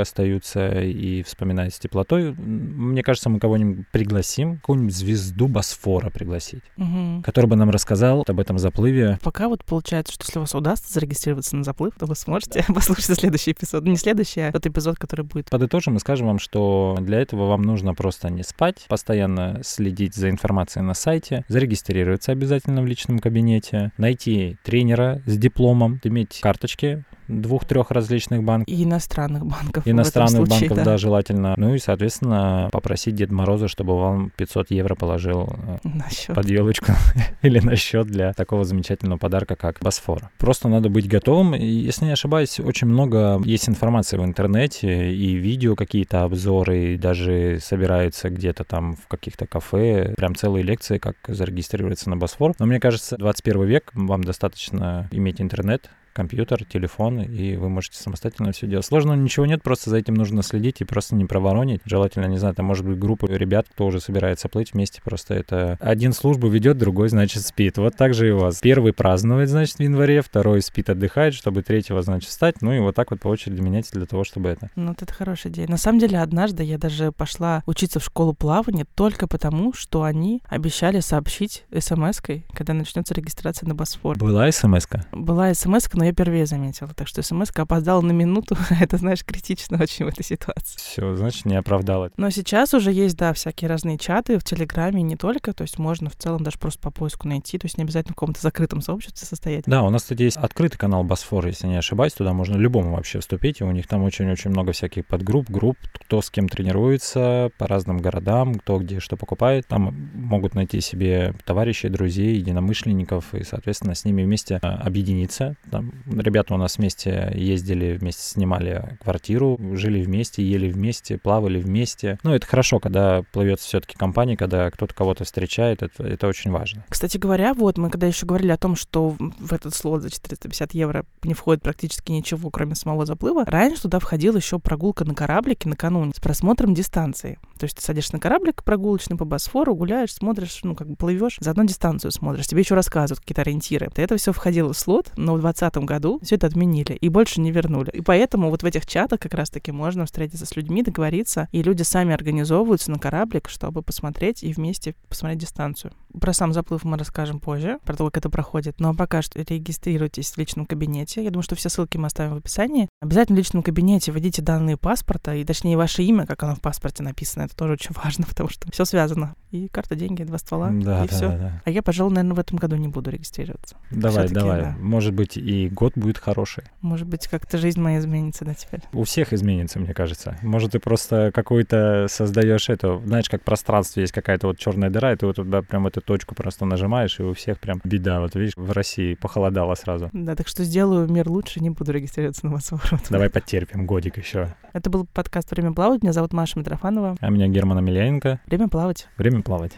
остаются 0.00 0.80
и 0.80 1.22
вспоминают 1.22 1.74
с 1.74 1.78
теплотой. 1.78 2.32
Мне 2.32 3.02
кажется, 3.02 3.28
мы 3.28 3.38
кого-нибудь 3.38 3.86
пригласим, 4.14 4.56
какую-нибудь 4.58 4.94
звезду 4.94 5.48
Босфора 5.48 6.08
пригласить, 6.10 6.62
Мгм. 6.76 7.22
который 7.24 7.46
бы 7.46 7.56
нам 7.56 7.70
рассказал 7.70 8.24
об 8.26 8.38
этом 8.40 8.58
заплыве. 8.58 9.18
Пока 9.22 9.48
вот 9.48 9.64
получается, 9.64 10.12
что 10.12 10.24
если 10.24 10.38
у 10.38 10.42
вас 10.42 10.54
удастся 10.54 10.92
зарегистрироваться 10.92 11.56
на 11.56 11.64
заплыв, 11.64 11.94
то 11.98 12.06
вы 12.06 12.14
сможете 12.14 12.64
послушать 12.74 13.18
следующий 13.18 13.52
эпизод. 13.52 13.84
Не 13.84 13.96
следующий, 13.96 14.40
а 14.42 14.52
тот 14.52 14.66
эпизод, 14.66 14.98
который 14.98 15.24
будет. 15.24 15.50
Подытожим 15.50 15.96
и 15.96 15.98
скажем 15.98 16.28
вам, 16.28 16.38
что 16.38 16.96
для 17.00 17.20
этого 17.20 17.48
вам 17.48 17.62
нужно 17.62 17.94
просто 17.94 18.30
не 18.30 18.44
спать, 18.44 18.86
постоянно 18.88 19.60
следить 19.64 20.14
за 20.14 20.30
информацией 20.30 20.84
на 20.84 20.94
сайте, 20.94 21.44
зарегистрироваться 21.48 22.30
обязательно 22.32 22.82
в 22.82 22.86
личном 22.86 23.18
кабинете, 23.18 23.90
найти 23.98 24.56
тренера 24.62 25.22
с 25.26 25.36
дипломом, 25.36 26.00
иметь 26.04 26.38
карточки 26.40 27.04
двух-трех 27.28 27.90
различных 27.90 28.42
банков, 28.42 28.68
И 28.68 28.84
иностранных 28.84 29.46
банков. 29.46 29.86
иностранных 29.86 30.46
случае, 30.46 30.68
банков, 30.68 30.84
да. 30.84 30.96
желательно. 30.98 31.54
Ну 31.56 31.74
и, 31.74 31.78
соответственно, 31.78 32.68
попросить 32.72 33.14
Деда 33.14 33.34
Мороза, 33.34 33.68
чтобы 33.68 33.98
вам 33.98 34.30
500 34.36 34.70
евро 34.70 34.94
положил 34.94 35.48
э, 35.84 35.88
На 35.88 36.10
счет. 36.10 36.34
под 36.34 36.48
елочку 36.48 36.92
или 37.42 37.58
на 37.60 37.76
счет 37.76 38.06
для 38.06 38.32
такого 38.32 38.64
замечательного 38.64 39.18
подарка, 39.18 39.56
как 39.56 39.78
Босфор. 39.80 40.30
Просто 40.38 40.68
надо 40.68 40.88
быть 40.88 41.08
готовым. 41.08 41.54
И, 41.54 41.64
если 41.64 42.04
не 42.06 42.12
ошибаюсь, 42.12 42.60
очень 42.60 42.86
много 42.88 43.40
есть 43.44 43.68
информации 43.68 44.16
в 44.16 44.24
интернете 44.24 45.12
и 45.12 45.34
видео 45.34 45.74
какие-то 45.76 46.24
обзоры, 46.24 46.94
и 46.94 46.96
даже 46.96 47.58
собираются 47.60 48.30
где-то 48.30 48.64
там 48.64 48.96
в 48.96 49.06
каких-то 49.08 49.46
кафе, 49.46 50.14
прям 50.16 50.34
целые 50.34 50.62
лекции, 50.62 50.98
как 50.98 51.16
зарегистрироваться 51.26 52.10
на 52.10 52.16
Босфор. 52.16 52.54
Но 52.58 52.66
мне 52.66 52.80
кажется, 52.80 53.16
21 53.16 53.64
век, 53.64 53.90
вам 53.94 54.22
достаточно 54.24 55.08
иметь 55.10 55.40
интернет, 55.40 55.90
компьютер, 56.14 56.64
телефон, 56.64 57.20
и 57.20 57.56
вы 57.56 57.68
можете 57.68 57.98
самостоятельно 57.98 58.52
все 58.52 58.66
делать. 58.66 58.86
Сложного 58.86 59.16
ничего 59.16 59.46
нет, 59.46 59.62
просто 59.62 59.90
за 59.90 59.98
этим 59.98 60.14
нужно 60.14 60.42
следить 60.42 60.80
и 60.80 60.84
просто 60.84 61.14
не 61.14 61.24
проворонить. 61.24 61.80
Желательно, 61.84 62.26
не 62.26 62.38
знаю, 62.38 62.54
там 62.54 62.66
может 62.66 62.86
быть 62.86 62.98
группа 62.98 63.26
ребят, 63.26 63.66
кто 63.70 63.86
уже 63.86 64.00
собирается 64.00 64.48
плыть 64.48 64.72
вместе, 64.72 65.02
просто 65.02 65.34
это 65.34 65.76
один 65.80 66.12
службу 66.12 66.48
ведет, 66.48 66.78
другой, 66.78 67.08
значит, 67.08 67.44
спит. 67.44 67.76
Вот 67.78 67.96
так 67.96 68.14
же 68.14 68.28
и 68.28 68.30
у 68.30 68.38
вас. 68.38 68.60
Первый 68.60 68.92
празднует, 68.92 69.48
значит, 69.48 69.76
в 69.76 69.80
январе, 69.80 70.22
второй 70.22 70.62
спит, 70.62 70.88
отдыхает, 70.88 71.34
чтобы 71.34 71.62
третьего, 71.62 72.02
значит, 72.02 72.30
встать, 72.30 72.62
ну 72.62 72.72
и 72.72 72.78
вот 72.78 72.94
так 72.94 73.10
вот 73.10 73.20
по 73.20 73.28
очереди 73.28 73.60
менять 73.60 73.90
для 73.92 74.06
того, 74.06 74.24
чтобы 74.24 74.48
это. 74.48 74.70
Ну, 74.76 74.88
вот 74.88 75.02
это 75.02 75.12
хорошая 75.12 75.52
идея. 75.52 75.68
На 75.68 75.76
самом 75.76 75.98
деле, 75.98 76.20
однажды 76.20 76.62
я 76.62 76.78
даже 76.78 77.10
пошла 77.10 77.62
учиться 77.66 77.98
в 77.98 78.04
школу 78.04 78.34
плавания 78.34 78.86
только 78.94 79.26
потому, 79.26 79.72
что 79.72 80.04
они 80.04 80.42
обещали 80.48 81.00
сообщить 81.00 81.64
смс-кой, 81.76 82.46
когда 82.52 82.72
начнется 82.72 83.14
регистрация 83.14 83.68
на 83.68 83.74
Босфор. 83.74 84.16
Была 84.16 84.50
смс 84.52 84.86
-ка? 84.86 85.02
Была 85.12 85.52
смс 85.54 85.88
но 85.94 86.03
я 86.04 86.12
первее 86.12 86.46
заметила. 86.46 86.90
Так 86.94 87.08
что 87.08 87.22
смс 87.22 87.50
опоздала 87.54 88.00
на 88.00 88.12
минуту. 88.12 88.56
это, 88.80 88.96
знаешь, 88.96 89.24
критично 89.24 89.78
очень 89.80 90.04
в 90.04 90.08
этой 90.08 90.24
ситуации. 90.24 90.78
Все, 90.78 91.14
значит, 91.16 91.44
не 91.44 91.56
оправдала. 91.56 92.10
Но 92.16 92.30
сейчас 92.30 92.74
уже 92.74 92.92
есть, 92.92 93.16
да, 93.16 93.32
всякие 93.32 93.68
разные 93.68 93.98
чаты 93.98 94.38
в 94.38 94.44
Телеграме, 94.44 95.02
не 95.02 95.16
только. 95.16 95.52
То 95.52 95.62
есть 95.62 95.78
можно 95.78 96.10
в 96.10 96.16
целом 96.16 96.42
даже 96.42 96.58
просто 96.58 96.80
по 96.80 96.90
поиску 96.90 97.28
найти. 97.28 97.58
То 97.58 97.66
есть 97.66 97.78
не 97.78 97.84
обязательно 97.84 98.12
в 98.12 98.16
каком-то 98.16 98.40
закрытом 98.40 98.80
сообществе 98.80 99.26
состоять. 99.26 99.64
Да, 99.66 99.82
у 99.82 99.90
нас, 99.90 100.02
кстати, 100.02 100.22
есть 100.22 100.36
открытый 100.36 100.78
канал 100.78 101.04
Босфор, 101.04 101.46
если 101.46 101.66
не 101.66 101.76
ошибаюсь, 101.76 102.12
туда 102.12 102.32
можно 102.32 102.56
любому 102.56 102.94
вообще 102.94 103.20
вступить, 103.20 103.60
и 103.60 103.64
у 103.64 103.70
них 103.70 103.86
там 103.86 104.02
очень-очень 104.02 104.50
много 104.50 104.72
всяких 104.72 105.06
подгрупп, 105.06 105.50
групп, 105.50 105.76
кто 105.92 106.20
с 106.20 106.30
кем 106.30 106.48
тренируется, 106.48 107.50
по 107.58 107.66
разным 107.66 107.98
городам, 107.98 108.54
кто 108.54 108.78
где 108.78 109.00
что 109.00 109.16
покупает. 109.16 109.66
Там 109.66 110.10
могут 110.14 110.54
найти 110.54 110.80
себе 110.80 111.34
товарищей, 111.44 111.88
друзей, 111.88 112.36
единомышленников, 112.36 113.34
и, 113.34 113.44
соответственно, 113.44 113.94
с 113.94 114.04
ними 114.04 114.22
вместе 114.22 114.58
а, 114.62 114.76
объединиться. 114.76 115.56
Там 115.70 115.92
ребята 116.06 116.54
у 116.54 116.56
нас 116.56 116.78
вместе 116.78 117.32
ездили, 117.34 117.96
вместе 117.96 118.22
снимали 118.22 118.98
квартиру, 119.02 119.58
жили 119.74 120.02
вместе, 120.02 120.42
ели 120.42 120.70
вместе, 120.70 121.18
плавали 121.18 121.60
вместе. 121.60 122.18
Ну, 122.22 122.32
это 122.34 122.46
хорошо, 122.46 122.78
когда 122.80 123.22
плывет 123.32 123.60
все-таки 123.60 123.96
компания, 123.96 124.36
когда 124.36 124.70
кто-то 124.70 124.94
кого-то 124.94 125.24
встречает, 125.24 125.82
это, 125.82 126.02
это 126.04 126.26
очень 126.26 126.50
важно. 126.50 126.84
Кстати 126.88 127.18
говоря, 127.18 127.54
вот 127.54 127.78
мы 127.78 127.90
когда 127.90 128.06
еще 128.06 128.26
говорили 128.26 128.50
о 128.50 128.56
том, 128.56 128.76
что 128.76 129.10
в- 129.18 129.52
этот 129.52 129.74
слот 129.74 130.02
за 130.02 130.10
450 130.10 130.74
евро 130.74 131.04
не 131.22 131.34
входит 131.34 131.62
практически 131.62 132.12
ничего, 132.12 132.50
кроме 132.50 132.74
самого 132.74 133.06
заплыва, 133.06 133.44
раньше 133.44 133.82
туда 133.82 133.98
входила 133.98 134.36
еще 134.36 134.58
прогулка 134.58 135.04
на 135.04 135.14
кораблике 135.14 135.68
накануне 135.68 136.12
с 136.14 136.20
просмотром 136.20 136.74
дистанции. 136.74 137.38
То 137.58 137.64
есть 137.64 137.76
ты 137.76 137.82
садишься 137.82 138.14
на 138.14 138.20
кораблик 138.20 138.64
прогулочный 138.64 139.16
по 139.16 139.24
Босфору, 139.24 139.74
гуляешь, 139.74 140.12
смотришь, 140.14 140.60
ну, 140.62 140.74
как 140.74 140.88
бы 140.88 140.96
плывешь, 140.96 141.36
заодно 141.40 141.64
дистанцию 141.64 142.10
смотришь. 142.10 142.46
Тебе 142.46 142.60
еще 142.60 142.74
рассказывают 142.74 143.20
какие-то 143.20 143.42
ориентиры. 143.42 143.90
Это 143.96 144.16
все 144.16 144.32
входило 144.32 144.72
в 144.72 144.78
слот, 144.78 145.12
но 145.16 145.34
в 145.34 145.40
2020 145.40 145.74
этом 145.74 145.83
году 145.86 146.20
все 146.22 146.36
это 146.36 146.46
отменили 146.46 146.92
и 146.92 147.08
больше 147.08 147.40
не 147.40 147.50
вернули. 147.50 147.90
И 147.90 148.00
поэтому 148.00 148.50
вот 148.50 148.62
в 148.62 148.66
этих 148.66 148.86
чатах 148.86 149.20
как 149.20 149.34
раз-таки 149.34 149.72
можно 149.72 150.06
встретиться 150.06 150.46
с 150.46 150.56
людьми, 150.56 150.82
договориться, 150.82 151.48
и 151.52 151.62
люди 151.62 151.82
сами 151.82 152.12
организовываются 152.14 152.90
на 152.90 152.98
кораблик, 152.98 153.48
чтобы 153.48 153.82
посмотреть 153.82 154.42
и 154.42 154.52
вместе 154.52 154.94
посмотреть 155.08 155.40
дистанцию. 155.40 155.92
Про 156.20 156.32
сам 156.32 156.52
заплыв 156.52 156.84
мы 156.84 156.96
расскажем 156.96 157.40
позже, 157.40 157.78
про 157.84 157.96
то, 157.96 158.04
как 158.04 158.18
это 158.18 158.30
проходит. 158.30 158.78
Но 158.80 158.94
пока 158.94 159.20
что 159.22 159.40
регистрируйтесь 159.40 160.30
в 160.30 160.38
личном 160.38 160.66
кабинете. 160.66 161.24
Я 161.24 161.30
думаю, 161.30 161.42
что 161.42 161.56
все 161.56 161.68
ссылки 161.68 161.96
мы 161.96 162.06
оставим 162.06 162.34
в 162.34 162.36
описании. 162.38 162.88
Обязательно 163.00 163.36
в 163.36 163.38
личном 163.38 163.62
кабинете 163.62 164.12
вводите 164.12 164.40
данные 164.42 164.76
паспорта, 164.76 165.34
и 165.34 165.44
точнее 165.44 165.76
ваше 165.76 166.02
имя, 166.04 166.26
как 166.26 166.42
оно 166.44 166.54
в 166.54 166.60
паспорте 166.60 167.02
написано. 167.02 167.42
Это 167.44 167.56
тоже 167.56 167.72
очень 167.74 167.90
важно, 168.04 168.26
потому 168.26 168.48
что 168.48 168.70
все 168.70 168.84
связано. 168.84 169.34
И 169.50 169.68
карта, 169.68 169.94
деньги, 169.96 170.22
два 170.22 170.38
ствола, 170.38 170.70
Да, 170.70 171.04
и 171.04 171.08
да, 171.08 171.14
все. 171.14 171.28
да, 171.28 171.36
да. 171.36 171.62
А 171.64 171.70
я, 171.70 171.82
пожалуй, 171.82 172.12
наверное, 172.14 172.36
в 172.36 172.38
этом 172.40 172.58
году 172.58 172.76
не 172.76 172.88
буду 172.88 173.10
регистрироваться. 173.10 173.76
Давай, 173.90 174.28
давай. 174.28 174.60
да. 174.60 174.76
Может 174.80 175.14
быть, 175.14 175.36
и 175.36 175.68
год 175.74 175.92
будет 175.96 176.18
хороший. 176.18 176.64
Может 176.80 177.06
быть, 177.06 177.28
как-то 177.28 177.58
жизнь 177.58 177.80
моя 177.80 177.98
изменится, 177.98 178.44
да, 178.44 178.54
теперь. 178.54 178.80
У 178.92 179.04
всех 179.04 179.32
изменится, 179.32 179.78
мне 179.78 179.92
кажется. 179.92 180.38
Может, 180.42 180.72
ты 180.72 180.78
просто 180.78 181.30
какой-то 181.34 182.06
создаешь 182.08 182.68
это, 182.68 182.98
знаешь, 183.04 183.28
как 183.28 183.42
в 183.42 183.44
пространстве 183.44 184.02
есть 184.02 184.12
какая-то 184.12 184.46
вот 184.46 184.58
черная 184.58 184.90
дыра, 184.90 185.12
и 185.12 185.16
ты 185.16 185.26
вот 185.26 185.36
туда 185.36 185.62
прям 185.62 185.86
эту 185.86 186.00
точку 186.00 186.34
просто 186.34 186.64
нажимаешь, 186.64 187.18
и 187.20 187.22
у 187.22 187.34
всех 187.34 187.58
прям 187.58 187.80
беда. 187.84 188.20
Вот 188.20 188.34
видишь, 188.34 188.54
в 188.56 188.72
России 188.72 189.14
похолодало 189.14 189.74
сразу. 189.74 190.10
Да, 190.12 190.34
так 190.34 190.48
что 190.48 190.64
сделаю 190.64 191.08
мир 191.10 191.28
лучше, 191.28 191.60
не 191.60 191.70
буду 191.70 191.92
регистрироваться 191.92 192.46
на 192.46 192.52
массоворот. 192.52 193.02
Давай 193.10 193.28
потерпим 193.30 193.86
годик 193.86 194.18
еще. 194.18 194.54
Это 194.72 194.90
был 194.90 195.06
подкаст 195.12 195.50
«Время 195.50 195.72
плавать». 195.72 196.02
Меня 196.02 196.12
зовут 196.12 196.32
Маша 196.32 196.58
Митрофанова. 196.58 197.16
А 197.20 197.30
меня 197.30 197.48
Герман 197.48 197.78
Емельяненко. 197.78 198.40
Время 198.46 198.68
плавать. 198.68 199.08
Время 199.16 199.42
плавать. 199.42 199.72